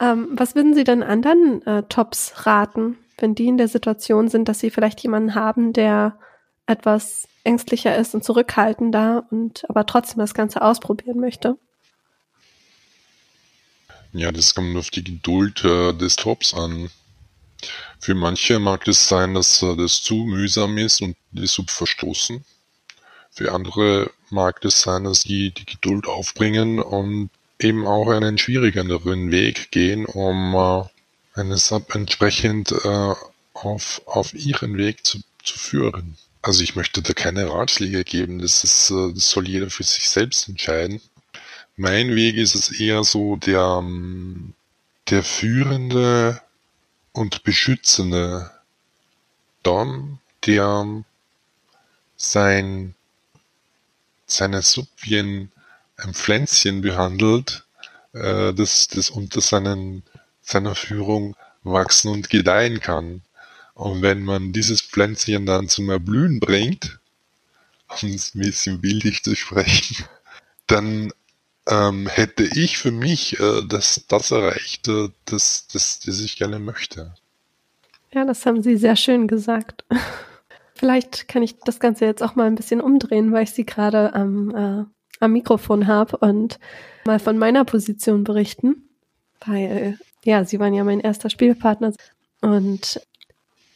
ähm, 0.00 0.28
was 0.32 0.54
würden 0.54 0.74
Sie 0.74 0.84
denn 0.84 1.02
anderen 1.02 1.64
äh, 1.66 1.84
Tops 1.84 2.46
raten, 2.46 2.98
wenn 3.18 3.34
die 3.34 3.46
in 3.46 3.56
der 3.56 3.68
Situation 3.68 4.28
sind, 4.28 4.48
dass 4.48 4.58
sie 4.58 4.70
vielleicht 4.70 5.00
jemanden 5.00 5.34
haben, 5.34 5.72
der 5.72 6.18
etwas 6.66 7.28
ängstlicher 7.44 7.96
ist 7.96 8.14
und 8.14 8.24
zurückhaltender 8.24 9.26
und 9.30 9.68
aber 9.68 9.86
trotzdem 9.86 10.18
das 10.18 10.34
Ganze 10.34 10.62
ausprobieren 10.62 11.20
möchte? 11.20 11.56
Ja, 14.14 14.30
das 14.30 14.54
kommt 14.54 14.76
auf 14.76 14.90
die 14.90 15.02
Geduld 15.02 15.64
äh, 15.64 15.92
des 15.92 16.14
Tops 16.14 16.54
an. 16.54 16.88
Für 17.98 18.14
manche 18.14 18.60
mag 18.60 18.86
es 18.86 19.08
sein, 19.08 19.34
dass 19.34 19.60
äh, 19.60 19.74
das 19.76 20.02
zu 20.02 20.14
mühsam 20.14 20.78
ist 20.78 21.02
und 21.02 21.16
die 21.32 21.48
Sub 21.48 21.68
verstoßen. 21.68 22.44
Für 23.32 23.52
andere 23.52 24.12
mag 24.30 24.64
es 24.64 24.82
sein, 24.82 25.02
dass 25.02 25.22
sie 25.22 25.50
die 25.50 25.66
Geduld 25.66 26.06
aufbringen 26.06 26.78
und 26.78 27.30
eben 27.58 27.88
auch 27.88 28.08
einen 28.08 28.38
schwierigeren 28.38 29.32
Weg 29.32 29.72
gehen, 29.72 30.06
um 30.06 30.54
äh, 30.54 30.84
eine 31.40 31.56
Sub 31.56 31.92
entsprechend 31.96 32.70
äh, 32.70 33.14
auf, 33.52 34.00
auf 34.06 34.32
ihren 34.32 34.76
Weg 34.78 35.04
zu, 35.04 35.18
zu 35.42 35.58
führen. 35.58 36.16
Also 36.40 36.62
ich 36.62 36.76
möchte 36.76 37.02
da 37.02 37.14
keine 37.14 37.50
Ratschläge 37.50 38.04
geben, 38.04 38.38
das, 38.38 38.62
ist, 38.62 38.90
äh, 38.90 39.12
das 39.12 39.28
soll 39.30 39.48
jeder 39.48 39.70
für 39.70 39.82
sich 39.82 40.08
selbst 40.08 40.48
entscheiden. 40.48 41.00
Mein 41.76 42.14
Weg 42.14 42.36
ist 42.36 42.54
es 42.54 42.70
eher 42.70 43.02
so 43.02 43.34
der, 43.34 43.80
ähm, 43.82 44.54
der 45.10 45.24
führende 45.24 46.40
und 47.12 47.42
beschützende 47.42 48.52
Dom, 49.64 50.20
der 50.46 51.04
sein, 52.16 52.94
seine 54.26 54.62
Sub 54.62 54.86
wie 55.00 55.18
ein, 55.18 55.52
ein 55.96 56.14
Pflänzchen 56.14 56.80
behandelt, 56.80 57.64
äh, 58.12 58.54
das, 58.54 58.86
das 58.86 59.10
unter 59.10 59.40
seinen, 59.40 60.04
seiner 60.42 60.76
Führung 60.76 61.34
wachsen 61.64 62.12
und 62.12 62.30
gedeihen 62.30 62.78
kann. 62.78 63.22
Und 63.74 64.00
wenn 64.00 64.22
man 64.22 64.52
dieses 64.52 64.80
Pflänzchen 64.80 65.44
dann 65.44 65.68
zum 65.68 65.90
Erblühen 65.90 66.38
bringt, 66.38 67.00
um 68.00 68.10
es 68.10 68.36
ein 68.36 68.42
bisschen 68.42 68.80
bildlich 68.80 69.24
zu 69.24 69.34
sprechen, 69.34 70.04
dann 70.68 71.12
ähm, 71.68 72.08
hätte 72.08 72.44
ich 72.44 72.78
für 72.78 72.90
mich 72.90 73.38
äh, 73.40 73.62
das, 73.66 74.04
das 74.08 74.30
erreicht, 74.30 74.88
äh, 74.88 75.08
das, 75.24 75.66
das, 75.72 76.00
das 76.00 76.20
ich 76.20 76.36
gerne 76.36 76.58
möchte. 76.58 77.14
Ja, 78.12 78.24
das 78.24 78.44
haben 78.46 78.62
Sie 78.62 78.76
sehr 78.76 78.96
schön 78.96 79.26
gesagt. 79.26 79.84
Vielleicht 80.74 81.28
kann 81.28 81.42
ich 81.42 81.58
das 81.60 81.80
Ganze 81.80 82.04
jetzt 82.04 82.22
auch 82.22 82.34
mal 82.34 82.46
ein 82.46 82.56
bisschen 82.56 82.80
umdrehen, 82.80 83.32
weil 83.32 83.44
ich 83.44 83.52
Sie 83.52 83.64
gerade 83.64 84.14
am, 84.14 84.50
äh, 84.50 84.84
am 85.20 85.32
Mikrofon 85.32 85.86
habe 85.86 86.16
und 86.18 86.58
mal 87.06 87.18
von 87.18 87.38
meiner 87.38 87.64
Position 87.64 88.24
berichten. 88.24 88.88
Weil, 89.46 89.98
ja, 90.24 90.44
Sie 90.44 90.58
waren 90.58 90.74
ja 90.74 90.84
mein 90.84 91.00
erster 91.00 91.30
Spielpartner 91.30 91.92
und 92.40 93.00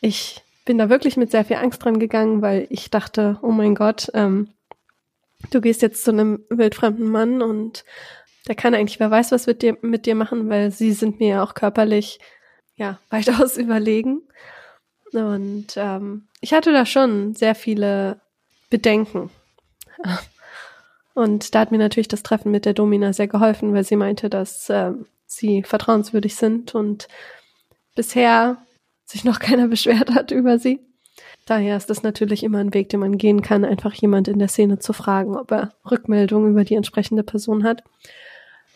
ich 0.01 0.43
bin 0.65 0.79
da 0.79 0.91
wirklich 0.91 1.17
mit 1.17 1.31
sehr 1.31 1.45
viel 1.45 1.57
Angst 1.57 1.83
dran 1.83 1.99
gegangen, 1.99 2.43
weil 2.43 2.67
ich 2.71 2.91
dachte, 2.91 3.39
oh 3.43 3.51
mein 3.51 3.75
Gott, 3.75 4.11
ähm, 4.15 4.49
du 5.51 5.61
gehst 5.61 5.83
jetzt 5.83 6.05
zu 6.05 6.11
einem 6.11 6.45
wildfremden 6.51 7.11
Mann 7.11 7.43
und 7.43 7.85
der 8.47 8.55
kann 8.55 8.75
eigentlich, 8.75 9.01
wer 9.01 9.11
weiß, 9.11 9.33
was 9.33 9.47
wird 9.47 9.63
dir, 9.63 9.77
mit 9.83 10.07
dir 10.07 10.15
machen, 10.15 10.49
weil 10.49 10.71
sie 10.71 10.93
sind 10.93 11.21
mir 11.21 11.29
ja 11.29 11.43
auch 11.43 11.55
körperlich 11.55 12.19
ja 12.77 12.99
weitaus 13.11 13.57
überlegen. 13.59 14.23
Und 15.13 15.69
ähm, 15.77 16.29
ich 16.41 16.53
hatte 16.53 16.73
da 16.73 16.87
schon 16.87 17.35
sehr 17.35 17.55
viele 17.55 18.21
Bedenken. 18.71 19.31
Und 21.15 21.55
da 21.55 21.61
hat 21.61 21.73
mir 21.73 21.79
natürlich 21.79 22.09
das 22.09 22.23
Treffen 22.23 22.53
mit 22.53 22.65
der 22.65 22.75
Domina 22.75 23.13
sehr 23.13 23.29
geholfen, 23.29 23.75
weil 23.75 23.85
sie 23.85 23.97
meinte, 23.97 24.31
dass 24.31 24.69
äh, 24.71 24.93
sie 25.27 25.63
vertrauenswürdig 25.63 26.37
sind 26.37 26.75
und 26.75 27.09
bisher 27.95 28.59
sich 29.05 29.25
noch 29.25 29.39
keiner 29.41 29.69
beschwert 29.69 30.11
hat 30.15 30.31
über 30.31 30.59
sie. 30.59 30.81
Daher 31.49 31.79
ist 31.79 31.89
das 31.89 32.03
natürlich 32.03 32.43
immer 32.43 32.59
ein 32.59 32.75
Weg, 32.75 32.91
den 32.91 33.01
man 33.01 33.17
gehen 33.17 33.41
kann, 33.41 33.65
einfach 33.65 33.95
jemand 33.95 34.29
in 34.29 34.39
der 34.39 34.49
Szene 34.49 34.81
zu 34.81 34.93
fragen, 34.93 35.35
ob 35.35 35.51
er 35.51 35.73
Rückmeldungen 35.91 36.51
über 36.51 36.63
die 36.63 36.75
entsprechende 36.75 37.23
Person 37.23 37.65
hat. 37.65 37.83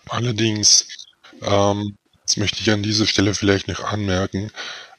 Allerdings, 0.08 1.06
ähm, 1.42 1.98
das 2.24 2.38
möchte 2.38 2.62
ich 2.62 2.70
an 2.70 2.82
dieser 2.82 3.04
Stelle 3.04 3.34
vielleicht 3.34 3.68
noch 3.68 3.84
anmerken, 3.84 4.50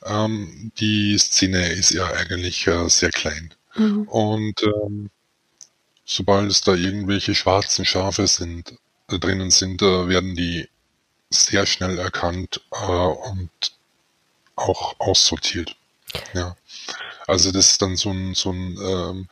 ähm, 0.06 0.72
die 0.78 1.18
Szene 1.18 1.68
ist 1.70 1.90
ja 1.90 2.06
eigentlich 2.06 2.68
äh, 2.68 2.88
sehr 2.90 3.10
klein. 3.10 3.56
Mhm. 3.76 4.04
Und 4.04 4.62
ähm, 4.62 5.10
sobald 6.06 6.52
es 6.52 6.62
da 6.62 6.76
irgendwelche 6.76 7.34
schwarzen 7.34 7.86
Schafe 7.86 8.28
sind, 8.28 8.76
äh, 9.10 9.18
drinnen 9.18 9.50
sind, 9.50 9.82
äh, 9.82 10.08
werden 10.08 10.36
die 10.36 10.70
sehr 11.32 11.66
schnell 11.66 11.98
erkannt 11.98 12.62
äh, 12.72 12.86
und 12.86 13.50
auch 14.56 14.94
aussortiert. 15.00 15.76
Ja. 16.36 16.56
Also 17.28 17.52
das 17.52 17.72
ist 17.72 17.82
dann 17.82 17.96
so 17.96 18.10
ein, 18.12 18.34
so 18.34 18.52
ein 18.52 18.78
ähm, 18.82 19.28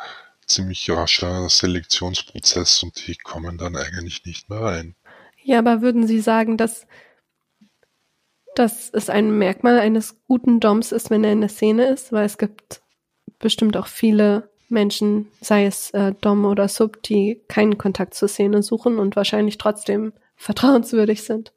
ziemlich 0.46 0.90
rascher 0.90 1.50
Selektionsprozess 1.50 2.84
und 2.84 3.08
die 3.08 3.16
kommen 3.16 3.58
dann 3.58 3.76
eigentlich 3.76 4.26
nicht 4.26 4.50
mehr 4.50 4.62
rein. 4.62 4.96
Ja, 5.44 5.60
aber 5.60 5.82
würden 5.82 6.08
Sie 6.08 6.20
sagen, 6.20 6.58
dass, 6.58 6.86
dass 8.56 8.90
es 8.92 9.10
ein 9.10 9.38
Merkmal 9.38 9.80
eines 9.80 10.16
guten 10.28 10.60
Doms 10.60 10.92
ist, 10.92 11.10
wenn 11.10 11.24
er 11.24 11.32
in 11.32 11.42
der 11.42 11.50
Szene 11.50 11.86
ist? 11.86 12.12
Weil 12.12 12.26
es 12.26 12.38
gibt 12.38 12.82
bestimmt 13.40 13.76
auch 13.76 13.88
viele 13.88 14.50
Menschen, 14.70 15.28
sei 15.42 15.66
es 15.66 15.92
äh, 15.92 16.14
Dom 16.22 16.46
oder 16.46 16.68
Sub, 16.68 17.04
die 17.04 17.42
keinen 17.48 17.78
Kontakt 17.78 18.14
zur 18.14 18.28
Szene 18.28 18.64
suchen 18.64 19.00
und 19.00 19.16
wahrscheinlich 19.16 19.58
trotzdem 19.58 20.14
vertrauenswürdig 20.36 21.24
sind. 21.24 21.54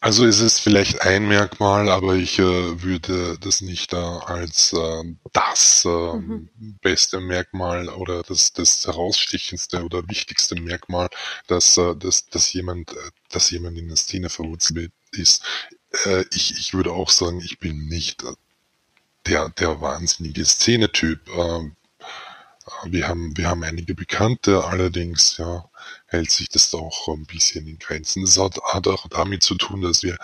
Also 0.00 0.26
es 0.26 0.40
ist 0.40 0.60
vielleicht 0.60 1.02
ein 1.02 1.26
Merkmal, 1.26 1.88
aber 1.88 2.14
ich 2.14 2.38
äh, 2.38 2.82
würde 2.82 3.36
das 3.40 3.60
nicht 3.62 3.92
äh, 3.92 3.96
als 3.96 4.72
äh, 4.72 5.04
das 5.32 5.84
äh, 5.84 5.88
mhm. 5.88 6.48
beste 6.80 7.18
Merkmal 7.18 7.88
oder 7.88 8.22
das, 8.22 8.52
das 8.52 8.86
herausstechendste 8.86 9.82
oder 9.84 10.08
wichtigste 10.08 10.54
Merkmal, 10.54 11.08
dass, 11.48 11.76
äh, 11.78 11.96
dass, 11.96 12.26
dass 12.26 12.52
jemand, 12.52 12.92
äh, 12.92 13.10
dass 13.30 13.50
jemand 13.50 13.76
in 13.76 13.88
der 13.88 13.96
Szene 13.96 14.28
verwurzelt 14.28 14.92
ist. 15.10 15.42
Äh, 16.04 16.24
ich, 16.32 16.52
ich 16.56 16.74
würde 16.74 16.92
auch 16.92 17.10
sagen, 17.10 17.40
ich 17.40 17.58
bin 17.58 17.88
nicht 17.88 18.22
der, 19.26 19.48
der 19.48 19.80
wahnsinnige 19.80 20.44
Szenetyp. 20.44 21.28
Äh, 21.28 21.70
wir 22.84 23.08
haben, 23.08 23.36
wir 23.36 23.48
haben 23.48 23.64
einige 23.64 23.94
Bekannte, 23.94 24.64
allerdings, 24.64 25.38
ja, 25.38 25.67
hält 26.06 26.30
sich 26.30 26.48
das 26.48 26.74
auch 26.74 27.08
ein 27.08 27.26
bisschen 27.26 27.66
in 27.66 27.78
Grenzen. 27.78 28.22
Das 28.24 28.38
hat, 28.38 28.58
hat 28.62 28.86
auch 28.88 29.06
damit 29.08 29.42
zu 29.42 29.54
tun, 29.54 29.82
dass 29.82 30.02
wir 30.02 30.16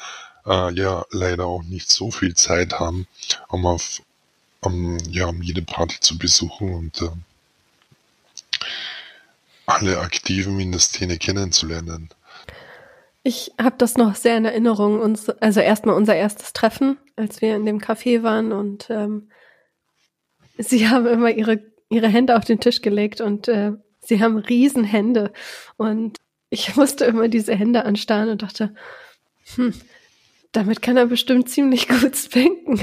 äh, 0.46 0.72
ja 0.74 1.05
leider 1.11 1.46
auch 1.46 1.62
nicht 1.62 1.90
so 1.90 2.11
viel 2.11 2.35
Zeit 2.35 2.74
haben, 2.74 3.07
um 3.48 3.66
auf 3.66 4.03
um, 4.61 4.98
ja, 5.11 5.27
um 5.27 5.42
jede 5.42 5.61
Party 5.61 6.00
zu 6.00 6.16
besuchen 6.16 6.74
und 6.74 7.03
äh, 7.03 7.11
alle 9.66 10.00
Aktiven 10.00 10.59
in 10.59 10.72
der 10.72 10.81
Szene 10.81 11.18
kennenzulernen. 11.18 12.09
Ich 13.22 13.53
habe 13.61 13.77
das 13.77 13.96
noch 13.96 14.14
sehr 14.14 14.38
in 14.38 14.46
Erinnerung. 14.46 15.00
Uns, 15.00 15.29
also 15.29 15.61
erstmal 15.61 15.96
unser 15.96 16.14
erstes 16.14 16.55
Treffen, 16.55 16.98
als 17.16 17.42
wir 17.42 17.57
in 17.57 17.66
dem 17.66 17.79
Café 17.79 18.22
waren 18.22 18.53
und 18.53 18.88
ähm, 18.88 19.31
sie 20.57 20.88
haben 20.88 21.07
immer 21.07 21.31
ihre 21.31 21.74
ihre 21.88 22.09
Hände 22.09 22.37
auf 22.37 22.44
den 22.44 22.61
Tisch 22.61 22.83
gelegt 22.83 23.20
und 23.20 23.48
äh, 23.48 23.72
sie 24.04 24.22
haben 24.22 24.38
Riesenhände. 24.38 25.32
Und 25.76 26.18
ich 26.50 26.76
musste 26.76 27.04
immer 27.04 27.28
diese 27.28 27.54
Hände 27.54 27.84
anstarren 27.84 28.28
und 28.30 28.42
dachte, 28.42 28.74
hm, 29.56 29.74
damit 30.52 30.82
kann 30.82 30.96
er 30.96 31.06
bestimmt 31.06 31.48
ziemlich 31.48 31.88
gut 31.88 32.16
spanken. 32.16 32.80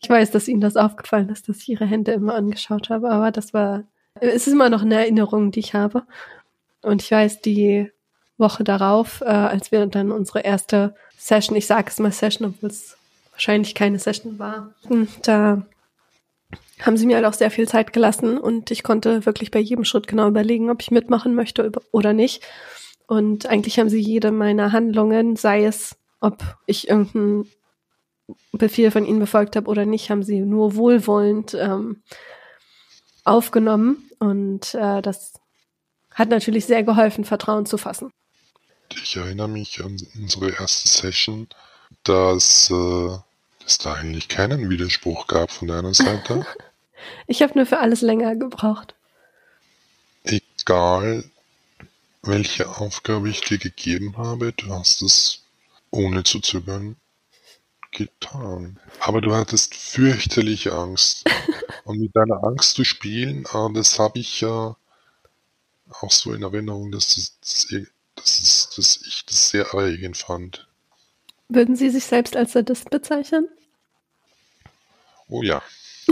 ich 0.00 0.08
weiß, 0.08 0.30
dass 0.30 0.48
ihnen 0.48 0.60
das 0.60 0.76
aufgefallen 0.76 1.28
ist, 1.28 1.48
dass 1.48 1.58
ich 1.58 1.68
ihre 1.68 1.86
Hände 1.86 2.12
immer 2.12 2.34
angeschaut 2.34 2.88
habe, 2.90 3.10
aber 3.10 3.30
das 3.30 3.52
war, 3.52 3.84
es 4.20 4.46
ist 4.46 4.52
immer 4.52 4.70
noch 4.70 4.82
eine 4.82 4.96
Erinnerung, 4.96 5.50
die 5.50 5.60
ich 5.60 5.74
habe. 5.74 6.04
Und 6.82 7.02
ich 7.02 7.10
weiß, 7.10 7.42
die 7.42 7.90
Woche 8.38 8.64
darauf, 8.64 9.20
äh, 9.20 9.26
als 9.26 9.70
wir 9.70 9.84
dann 9.86 10.12
unsere 10.12 10.40
erste 10.40 10.94
Session, 11.18 11.56
ich 11.56 11.66
sage 11.66 11.88
es 11.88 11.98
mal 11.98 12.12
Session, 12.12 12.48
obwohl 12.48 12.70
es 12.70 12.96
wahrscheinlich 13.32 13.74
keine 13.74 13.98
Session 13.98 14.38
war, 14.38 14.74
da 15.22 15.66
haben 16.82 16.96
sie 16.96 17.06
mir 17.06 17.16
halt 17.16 17.26
auch 17.26 17.34
sehr 17.34 17.50
viel 17.50 17.68
Zeit 17.68 17.92
gelassen 17.92 18.38
und 18.38 18.70
ich 18.70 18.82
konnte 18.82 19.26
wirklich 19.26 19.50
bei 19.50 19.58
jedem 19.58 19.84
Schritt 19.84 20.06
genau 20.06 20.28
überlegen, 20.28 20.70
ob 20.70 20.82
ich 20.82 20.90
mitmachen 20.90 21.34
möchte 21.34 21.70
oder 21.92 22.12
nicht. 22.12 22.42
Und 23.06 23.46
eigentlich 23.46 23.78
haben 23.78 23.88
sie 23.88 24.00
jede 24.00 24.30
meiner 24.30 24.72
Handlungen, 24.72 25.36
sei 25.36 25.64
es, 25.64 25.96
ob 26.20 26.42
ich 26.66 26.88
irgendeinen 26.88 27.48
Befehl 28.52 28.90
von 28.90 29.04
ihnen 29.04 29.18
befolgt 29.18 29.56
habe 29.56 29.68
oder 29.68 29.84
nicht, 29.84 30.10
haben 30.10 30.22
sie 30.22 30.40
nur 30.40 30.76
wohlwollend 30.76 31.54
ähm, 31.54 32.02
aufgenommen. 33.24 34.08
Und 34.18 34.74
äh, 34.74 35.02
das 35.02 35.34
hat 36.14 36.28
natürlich 36.28 36.66
sehr 36.66 36.82
geholfen, 36.82 37.24
Vertrauen 37.24 37.66
zu 37.66 37.78
fassen. 37.78 38.12
Ich 39.02 39.16
erinnere 39.16 39.48
mich 39.48 39.82
an 39.82 39.96
unsere 40.16 40.50
erste 40.50 40.88
Session, 40.88 41.48
dass 42.04 42.70
äh, 42.70 43.16
es 43.66 43.78
da 43.78 43.94
eigentlich 43.94 44.28
keinen 44.28 44.68
Widerspruch 44.68 45.26
gab 45.26 45.50
von 45.50 45.68
deiner 45.68 45.94
Seite. 45.94 46.46
Ich 47.26 47.42
habe 47.42 47.54
nur 47.54 47.66
für 47.66 47.78
alles 47.78 48.00
länger 48.00 48.36
gebraucht. 48.36 48.94
Egal, 50.24 51.24
welche 52.22 52.68
Aufgabe 52.68 53.28
ich 53.28 53.40
dir 53.40 53.58
gegeben 53.58 54.16
habe, 54.16 54.52
du 54.52 54.72
hast 54.72 55.02
es 55.02 55.42
ohne 55.90 56.24
zu 56.24 56.40
zögern 56.40 56.96
getan. 57.92 58.78
Aber 59.00 59.20
du 59.20 59.34
hattest 59.34 59.74
fürchterliche 59.74 60.72
Angst. 60.72 61.24
Und 61.84 61.98
mit 61.98 62.14
deiner 62.14 62.44
Angst 62.44 62.76
zu 62.76 62.84
spielen, 62.84 63.44
äh, 63.52 63.72
das 63.72 63.98
habe 63.98 64.18
ich 64.18 64.40
ja 64.42 64.76
auch 66.00 66.10
so 66.10 66.32
in 66.32 66.42
Erinnerung, 66.42 66.92
dass, 66.92 67.08
das, 67.40 67.66
dass, 68.14 68.70
dass 68.76 69.02
ich 69.06 69.24
das 69.26 69.50
sehr 69.50 69.66
erregend 69.66 70.16
fand. 70.16 70.68
Würden 71.48 71.74
Sie 71.74 71.90
sich 71.90 72.04
selbst 72.04 72.36
als 72.36 72.52
Sadist 72.52 72.90
bezeichnen? 72.90 73.48
Oh 75.28 75.42
ja. 75.42 75.62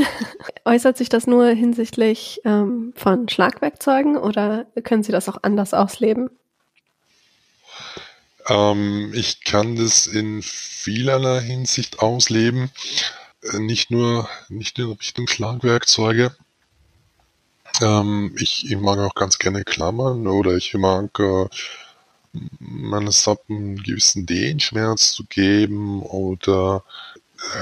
Äußert 0.65 0.97
sich 0.97 1.09
das 1.09 1.27
nur 1.27 1.49
hinsichtlich 1.49 2.41
ähm, 2.45 2.93
von 2.97 3.29
Schlagwerkzeugen 3.29 4.17
oder 4.17 4.67
können 4.85 5.03
Sie 5.03 5.13
das 5.13 5.29
auch 5.29 5.39
anders 5.43 5.75
ausleben? 5.75 6.31
Ähm, 8.49 9.13
ich 9.15 9.45
kann 9.45 9.77
das 9.77 10.07
in 10.07 10.43
vielerlei 10.43 11.41
Hinsicht 11.41 12.01
ausleben. 12.01 12.71
Äh, 13.43 13.59
nicht 13.59 13.91
nur, 13.91 14.29
nicht 14.49 14.79
in 14.79 14.93
Richtung 14.93 15.29
Schlagwerkzeuge. 15.29 16.35
Ähm, 17.81 18.35
ich, 18.39 18.71
ich 18.71 18.77
mag 18.79 18.99
auch 18.99 19.15
ganz 19.15 19.39
gerne 19.39 19.65
Klammern 19.65 20.27
oder 20.27 20.53
ich 20.57 20.73
mag 20.75 21.19
äh, 21.21 21.47
meiner 22.59 23.13
Sub 23.13 23.45
einen 23.49 23.83
gewissen 23.83 24.27
Dehnschmerz 24.27 25.13
zu 25.13 25.25
geben 25.25 26.03
oder 26.03 26.85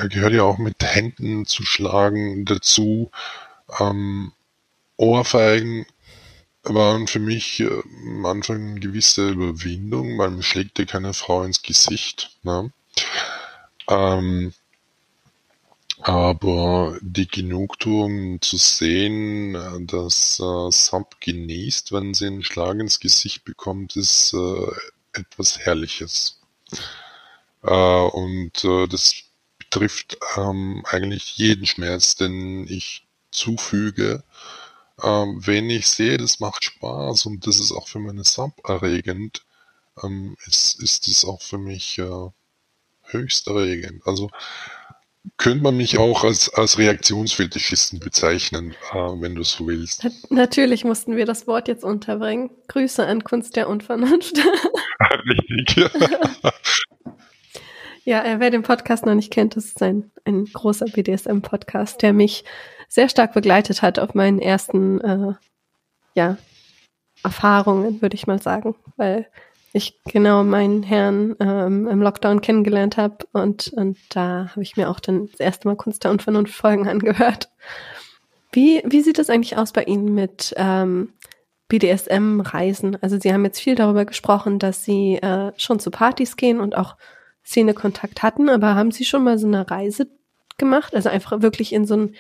äh, 0.03 0.09
gehört 0.09 0.33
ja 0.33 0.43
auch 0.43 0.59
mit 0.59 0.83
Händen 0.83 1.47
zu 1.47 1.65
schlagen 1.65 2.45
dazu. 2.45 3.11
Ähm, 3.81 4.33
Ohrfeigen 4.97 5.87
waren 6.63 7.07
für 7.07 7.21
mich 7.21 7.61
äh, 7.61 7.83
am 8.07 8.27
Anfang 8.27 8.71
eine 8.71 8.81
gewisse 8.81 9.31
Überwindung, 9.31 10.19
weil 10.19 10.31
man 10.31 10.43
schlägt 10.43 10.79
dir 10.79 10.87
keine 10.87 11.15
Frau 11.15 11.43
ins 11.43 11.63
Gesicht. 11.63 12.37
Ne? 12.43 12.73
Ähm, 13.89 14.53
aber 16.01 16.99
die 17.01 17.27
Genugtuung 17.27 18.41
zu 18.41 18.57
sehen, 18.57 19.55
äh, 19.55 19.85
dass 19.85 20.41
äh, 20.41 20.71
Sub 20.71 21.21
genießt, 21.21 21.93
wenn 21.93 22.15
sie 22.15 22.27
einen 22.27 22.45
Schlag 22.45 22.79
ins 22.79 23.01
Gesicht 23.01 23.45
bekommt, 23.45 23.97
ist 23.97 24.35
äh, 24.35 24.71
etwas 25.13 25.59
Herrliches. 25.59 26.41
Äh, 27.63 27.71
und 27.71 28.65
äh, 28.65 28.87
das 28.87 29.15
betrifft 29.71 30.19
ähm, 30.37 30.83
eigentlich 30.87 31.37
jeden 31.37 31.67
Schmerz, 31.67 32.15
den 32.17 32.67
ich 32.69 33.07
zufüge. 33.31 34.23
Ähm, 35.03 35.41
wenn 35.45 35.69
ich 35.69 35.89
sehe, 35.89 36.17
das 36.17 36.41
macht 36.41 36.65
Spaß 36.65 37.27
und 37.27 37.47
das 37.47 37.61
ist 37.61 37.73
auch 37.73 37.89
für 37.89 37.99
meine 37.99 38.25
Sub 38.25 38.53
erregend, 38.67 39.45
ähm, 40.03 40.37
ist, 40.47 40.83
ist 40.83 41.07
es 41.09 41.25
auch 41.25 41.43
für 41.43 41.59
mich 41.59 41.99
äh, 41.99 42.29
höchst 43.03 43.47
erregend. 43.49 44.03
Also 44.07 44.31
könnte 45.37 45.63
man 45.65 45.77
mich 45.77 45.99
auch 45.99 46.25
als, 46.25 46.53
als 46.55 46.79
Reaktionsfetischisten 46.79 47.99
bezeichnen, 47.99 48.75
äh, 48.93 48.97
wenn 48.97 49.35
du 49.35 49.43
so 49.43 49.67
willst. 49.67 50.07
Natürlich 50.31 50.85
mussten 50.85 51.17
wir 51.17 51.27
das 51.27 51.47
Wort 51.47 51.69
jetzt 51.69 51.85
unterbringen. 51.85 52.51
Grüße 52.69 53.05
an 53.05 53.25
Kunst 53.25 53.57
der 53.57 53.69
Unvernunft. 53.69 54.39
Richtig, 55.01 55.77
ja. 58.07 58.25
äh, 58.25 58.41
wer 58.41 58.51
den 58.51 58.63
Podcast 58.63 59.07
noch 59.07 59.15
nicht 59.15 59.33
kennt, 59.33 59.57
das 59.57 59.67
ist 59.67 59.83
ein, 59.83 60.11
ein 60.25 60.45
großer 60.47 60.87
BDSM-Podcast, 60.87 62.03
der 62.03 62.13
mich 62.13 62.45
sehr 62.89 63.09
stark 63.09 63.35
begleitet 63.35 63.83
hat 63.83 63.99
auf 63.99 64.15
meinen 64.15 64.39
ersten 64.39 65.01
äh, 65.01 65.35
ja, 66.15 66.39
Erfahrungen, 67.23 68.01
würde 68.01 68.15
ich 68.15 68.27
mal 68.27 68.41
sagen. 68.41 68.75
Weil 68.97 69.27
ich 69.73 70.01
genau 70.05 70.43
meinen 70.43 70.83
Herrn 70.83 71.37
ähm, 71.39 71.87
im 71.87 72.01
Lockdown 72.01 72.41
kennengelernt 72.41 72.97
habe 72.97 73.19
und, 73.33 73.73
und 73.75 73.99
da 74.09 74.49
habe 74.51 74.63
ich 74.63 74.77
mir 74.77 74.89
auch 74.89 75.01
dann 75.01 75.29
das 75.31 75.41
erste 75.41 75.69
Mal 75.69 75.77
Kunst 75.77 76.05
der 76.05 76.11
Unvernunft 76.11 76.55
Folgen 76.55 76.89
angehört. 76.89 77.51
Wie, 78.53 78.83
wie 78.87 79.03
sieht 79.03 79.19
es 79.19 79.29
eigentlich 79.29 79.59
aus 79.59 79.73
bei 79.73 79.83
Ihnen 79.85 80.15
mit 80.15 80.55
ähm, 80.57 81.13
BDSM-Reisen? 81.69 82.97
Also 83.03 83.19
Sie 83.21 83.33
haben 83.33 83.45
jetzt 83.45 83.61
viel 83.61 83.75
darüber 83.75 84.07
gesprochen, 84.07 84.59
dass 84.59 84.83
Sie 84.83 85.17
äh, 85.17 85.53
schon 85.59 85.79
zu 85.79 85.91
Partys 85.91 86.37
gehen 86.37 86.61
und 86.61 86.75
auch 86.75 86.97
Szene-Kontakt 87.47 88.23
hatten, 88.23 88.49
aber 88.49 88.75
haben 88.75 88.91
Sie 88.91 89.05
schon 89.05 89.25
mal 89.25 89.39
so 89.39 89.47
eine 89.47 89.71
Reise 89.71 90.09
gemacht? 90.59 90.95
Also 90.95 91.09
einfach 91.09 91.41
wirklich 91.41 91.73
in 91.73 91.87
so 91.87 91.97
ein 91.97 92.17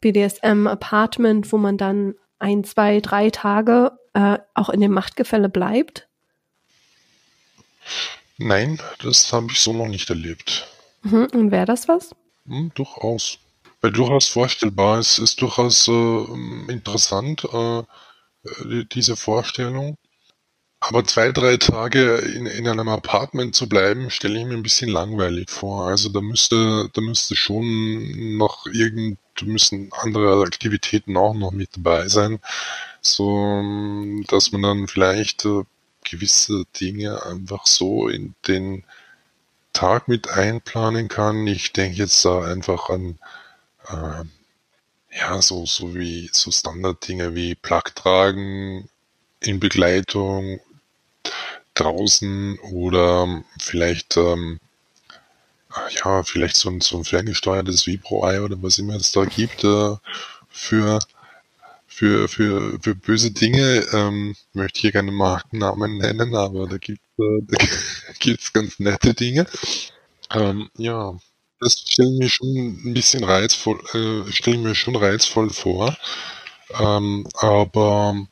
BDSM-Apartment, 0.00 1.52
wo 1.52 1.58
man 1.58 1.78
dann 1.78 2.14
ein, 2.38 2.64
zwei, 2.64 3.00
drei 3.00 3.30
Tage 3.30 3.92
äh, 4.14 4.38
auch 4.54 4.68
in 4.68 4.80
dem 4.80 4.92
Machtgefälle 4.92 5.48
bleibt? 5.48 6.08
Nein, 8.36 8.80
das 9.02 9.32
habe 9.32 9.46
ich 9.50 9.60
so 9.60 9.72
noch 9.72 9.86
nicht 9.86 10.10
erlebt. 10.10 10.68
Mhm. 11.02 11.28
Und 11.32 11.50
wäre 11.50 11.66
das 11.66 11.86
was? 11.88 12.10
Hm, 12.46 12.72
durchaus. 12.74 13.38
Weil 13.80 13.92
durchaus 13.92 14.28
vorstellbar. 14.28 14.98
Es 14.98 15.18
ist 15.18 15.40
durchaus 15.40 15.88
äh, 15.88 16.72
interessant, 16.72 17.44
äh, 17.52 17.78
äh, 17.78 18.84
diese 18.92 19.16
Vorstellung. 19.16 19.96
Aber 20.86 21.02
zwei, 21.04 21.32
drei 21.32 21.56
Tage 21.56 22.16
in, 22.16 22.44
in 22.44 22.68
einem 22.68 22.88
Apartment 22.88 23.54
zu 23.54 23.70
bleiben, 23.70 24.10
stelle 24.10 24.38
ich 24.38 24.44
mir 24.44 24.52
ein 24.52 24.62
bisschen 24.62 24.90
langweilig 24.90 25.48
vor. 25.48 25.86
Also 25.86 26.10
da 26.10 26.20
müsste, 26.20 26.90
da 26.92 27.00
müsste 27.00 27.36
schon 27.36 28.36
noch 28.36 28.66
irgend, 28.66 29.18
müssen 29.42 29.90
andere 29.92 30.42
Aktivitäten 30.42 31.16
auch 31.16 31.32
noch 31.32 31.52
mit 31.52 31.70
dabei 31.76 32.08
sein. 32.08 32.38
So, 33.00 33.62
dass 34.28 34.52
man 34.52 34.60
dann 34.62 34.86
vielleicht 34.86 35.46
äh, 35.46 35.62
gewisse 36.04 36.64
Dinge 36.78 37.24
einfach 37.24 37.66
so 37.66 38.08
in 38.08 38.34
den 38.46 38.84
Tag 39.72 40.06
mit 40.08 40.28
einplanen 40.28 41.08
kann. 41.08 41.46
Ich 41.46 41.72
denke 41.72 41.96
jetzt 41.96 42.22
da 42.26 42.42
einfach 42.42 42.90
an 42.90 43.18
äh, 43.88 44.24
ja 45.18 45.40
so 45.40 45.64
so 45.64 45.94
wie 45.94 46.28
so 46.32 46.50
Standarddinge 46.50 47.34
wie 47.34 47.54
Plug 47.54 47.84
tragen 47.94 48.88
in 49.40 49.60
Begleitung 49.60 50.60
draußen 51.74 52.58
oder 52.60 53.42
vielleicht 53.60 54.16
ähm, 54.16 54.60
ja 56.04 56.22
vielleicht 56.22 56.56
so 56.56 56.70
ein, 56.70 56.80
so 56.80 56.98
ein 56.98 57.04
ferngesteuertes 57.04 57.86
Vibro-Ei 57.86 58.40
oder 58.40 58.62
was 58.62 58.78
immer 58.78 58.94
es 58.96 59.12
da 59.12 59.24
gibt 59.24 59.64
äh, 59.64 59.96
für 60.48 61.00
für, 61.86 62.28
für, 62.28 62.78
für 62.82 62.94
böse 62.96 63.30
Dinge, 63.30 63.86
ähm, 63.92 64.34
möchte 64.52 64.80
hier 64.80 64.90
keine 64.92 65.12
Markennamen 65.12 65.98
nennen, 65.98 66.34
aber 66.34 66.66
da 66.66 66.78
gibt 66.78 67.00
äh, 67.18 67.40
gibt's 68.18 68.52
ganz 68.52 68.80
nette 68.80 69.14
Dinge. 69.14 69.46
Ähm, 70.32 70.70
ja, 70.76 71.14
das 71.60 71.78
stelle 71.86 72.10
mir 72.18 72.28
schon 72.28 72.48
ein 72.84 72.94
bisschen 72.94 73.24
reizvoll, 73.24 73.80
äh, 73.94 74.32
stelle 74.32 74.58
mir 74.58 74.74
schon 74.74 74.96
reizvoll 74.96 75.50
vor. 75.50 75.96
Ähm, 76.80 77.26
aber 77.34 78.26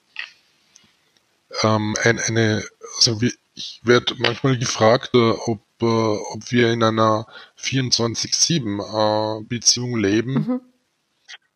ähm, 1.63 1.95
eine, 2.03 2.23
eine 2.25 2.65
also 2.97 3.21
wie, 3.21 3.33
ich 3.55 3.81
werde 3.85 4.15
manchmal 4.19 4.59
gefragt, 4.59 5.11
äh, 5.15 5.31
ob, 5.31 5.61
äh, 5.81 5.85
ob 5.85 6.51
wir 6.51 6.73
in 6.73 6.83
einer 6.83 7.27
24-7 7.61 9.41
äh, 9.41 9.45
Beziehung 9.45 9.97
leben. 9.99 10.33
Mhm 10.33 10.61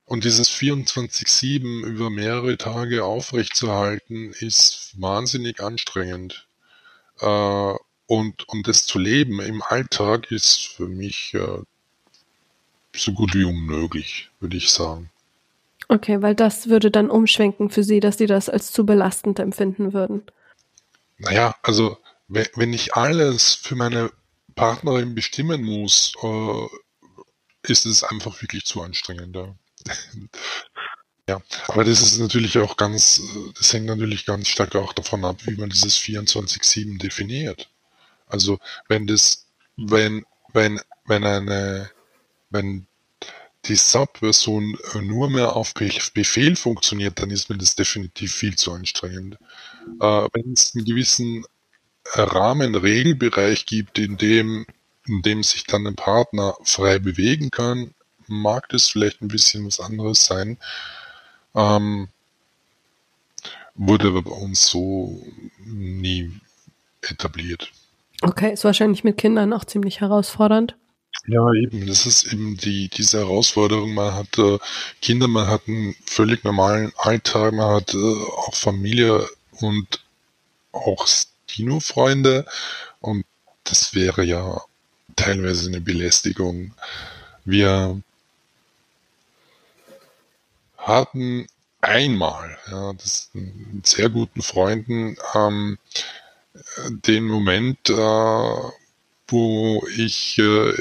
und 0.06 0.22
dieses 0.24 0.50
24-7 0.50 1.84
über 1.84 2.10
mehrere 2.10 2.56
Tage 2.56 3.04
aufrechtzuerhalten, 3.04 4.32
ist 4.38 4.94
wahnsinnig 4.96 5.60
anstrengend. 5.60 6.46
Äh, 7.20 7.74
und, 8.06 8.48
und 8.48 8.68
das 8.68 8.86
zu 8.86 9.00
leben 9.00 9.40
im 9.40 9.62
Alltag 9.62 10.30
ist 10.30 10.68
für 10.68 10.86
mich 10.86 11.34
äh, 11.34 11.58
so 12.94 13.12
gut 13.12 13.34
wie 13.34 13.44
unmöglich, 13.44 14.30
würde 14.38 14.56
ich 14.56 14.70
sagen. 14.70 15.10
Okay, 15.88 16.20
weil 16.20 16.34
das 16.34 16.68
würde 16.68 16.90
dann 16.90 17.10
umschwenken 17.10 17.70
für 17.70 17.84
Sie, 17.84 18.00
dass 18.00 18.18
Sie 18.18 18.26
das 18.26 18.48
als 18.48 18.72
zu 18.72 18.84
belastend 18.84 19.38
empfinden 19.38 19.92
würden. 19.92 20.22
Naja, 21.18 21.54
also 21.62 21.98
wenn 22.28 22.72
ich 22.72 22.94
alles 22.94 23.54
für 23.54 23.76
meine 23.76 24.10
Partnerin 24.56 25.14
bestimmen 25.14 25.62
muss, 25.62 26.14
äh, 26.22 26.66
ist 27.70 27.86
es 27.86 28.02
einfach 28.02 28.40
wirklich 28.42 28.64
zu 28.64 28.82
anstrengend. 28.82 29.36
Ja. 31.28 31.42
Aber 31.66 31.82
das 31.82 32.02
ist 32.02 32.18
natürlich 32.20 32.56
auch 32.58 32.76
ganz, 32.76 33.20
das 33.58 33.72
hängt 33.72 33.86
natürlich 33.86 34.26
ganz 34.26 34.46
stark 34.46 34.76
auch 34.76 34.92
davon 34.92 35.24
ab, 35.24 35.38
wie 35.44 35.56
man 35.56 35.70
dieses 35.70 35.98
24-7 35.98 37.00
definiert. 37.00 37.68
Also 38.28 38.60
wenn 38.86 39.08
das, 39.08 39.48
wenn, 39.76 40.24
wenn, 40.52 40.80
wenn 41.04 41.24
eine, 41.24 41.90
wenn 42.50 42.86
die 43.68 43.76
Sub-Version 43.76 44.78
nur 45.02 45.30
mehr 45.30 45.56
auf 45.56 45.74
Befehl 45.74 46.56
funktioniert, 46.56 47.20
dann 47.20 47.30
ist 47.30 47.50
mir 47.50 47.58
das 47.58 47.74
definitiv 47.74 48.34
viel 48.34 48.56
zu 48.56 48.72
anstrengend. 48.72 49.38
Äh, 50.00 50.28
wenn 50.32 50.52
es 50.52 50.74
einen 50.74 50.84
gewissen 50.84 51.44
Rahmen, 52.14 52.74
Regelbereich 52.74 53.66
gibt, 53.66 53.98
in 53.98 54.16
dem, 54.16 54.66
in 55.06 55.22
dem 55.22 55.42
sich 55.42 55.64
dann 55.64 55.86
ein 55.86 55.96
Partner 55.96 56.54
frei 56.64 56.98
bewegen 56.98 57.50
kann, 57.50 57.94
mag 58.26 58.68
das 58.68 58.88
vielleicht 58.88 59.22
ein 59.22 59.28
bisschen 59.28 59.66
was 59.66 59.80
anderes 59.80 60.24
sein. 60.24 60.58
Ähm, 61.54 62.08
wurde 63.74 64.08
aber 64.08 64.22
bei 64.22 64.30
uns 64.30 64.68
so 64.68 65.22
nie 65.64 66.32
etabliert. 67.02 67.70
Okay, 68.22 68.52
ist 68.52 68.64
wahrscheinlich 68.64 69.04
mit 69.04 69.18
Kindern 69.18 69.52
auch 69.52 69.64
ziemlich 69.64 70.00
herausfordernd. 70.00 70.76
Ja, 71.24 71.52
eben. 71.54 71.86
Das 71.86 72.06
ist 72.06 72.32
eben 72.32 72.56
die, 72.56 72.88
diese 72.88 73.18
Herausforderung. 73.18 73.94
Man 73.94 74.14
hat 74.14 74.38
äh, 74.38 74.58
Kinder, 75.02 75.28
man 75.28 75.48
hat 75.48 75.62
einen 75.66 75.96
völlig 76.04 76.44
normalen 76.44 76.92
Alltag, 76.96 77.52
man 77.52 77.74
hat 77.76 77.94
äh, 77.94 77.96
auch 77.96 78.54
Familie 78.54 79.26
und 79.60 80.04
auch 80.72 81.06
Dino-Freunde. 81.50 82.46
Und 83.00 83.24
das 83.64 83.94
wäre 83.94 84.22
ja 84.24 84.60
teilweise 85.16 85.68
eine 85.68 85.80
Belästigung. 85.80 86.74
Wir 87.44 88.00
hatten 90.78 91.46
einmal, 91.80 92.58
ja, 92.70 92.92
das 92.92 93.30
mit 93.32 93.86
sehr 93.86 94.08
guten 94.08 94.42
Freunden, 94.42 95.16
ähm, 95.34 95.78
den 96.88 97.24
Moment, 97.24 97.90
äh, 97.90 98.70
wo 99.28 99.86
ich 99.96 100.38
äh, 100.38 100.72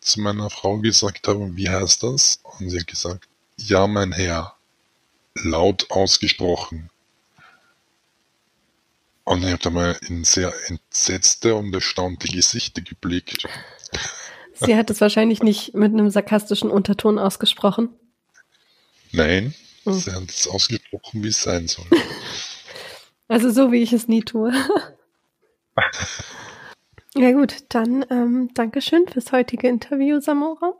zu 0.00 0.20
meiner 0.20 0.50
Frau 0.50 0.78
gesagt 0.78 1.28
habe, 1.28 1.56
wie 1.56 1.68
heißt 1.68 2.02
das? 2.02 2.40
Und 2.58 2.70
sie 2.70 2.80
hat 2.80 2.86
gesagt, 2.86 3.28
ja, 3.56 3.86
mein 3.86 4.12
Herr. 4.12 4.56
laut 5.34 5.90
ausgesprochen. 5.90 6.90
Und 9.24 9.44
ich 9.44 9.50
habe 9.50 9.62
da 9.62 9.70
mal 9.70 9.96
in 10.08 10.24
sehr 10.24 10.52
entsetzte 10.66 11.54
und 11.54 11.72
erstaunte 11.72 12.28
Gesichter 12.28 12.82
geblickt. 12.82 13.46
Sie 14.54 14.76
hat 14.76 14.90
es 14.90 15.00
wahrscheinlich 15.00 15.42
nicht 15.42 15.74
mit 15.74 15.92
einem 15.92 16.10
sarkastischen 16.10 16.70
Unterton 16.70 17.18
ausgesprochen. 17.18 17.88
Nein, 19.12 19.54
hm. 19.84 19.92
sie 19.92 20.12
hat 20.12 20.28
es 20.28 20.48
ausgesprochen, 20.48 21.22
wie 21.22 21.28
es 21.28 21.42
sein 21.42 21.68
soll. 21.68 21.86
Also 23.28 23.50
so, 23.50 23.72
wie 23.72 23.82
ich 23.82 23.92
es 23.92 24.08
nie 24.08 24.22
tue. 24.22 24.52
ja 27.16 27.32
gut, 27.32 27.64
dann 27.68 28.04
ähm, 28.10 28.50
Dankeschön 28.54 29.06
fürs 29.06 29.32
heutige 29.32 29.68
Interview, 29.68 30.20
Samora. 30.20 30.74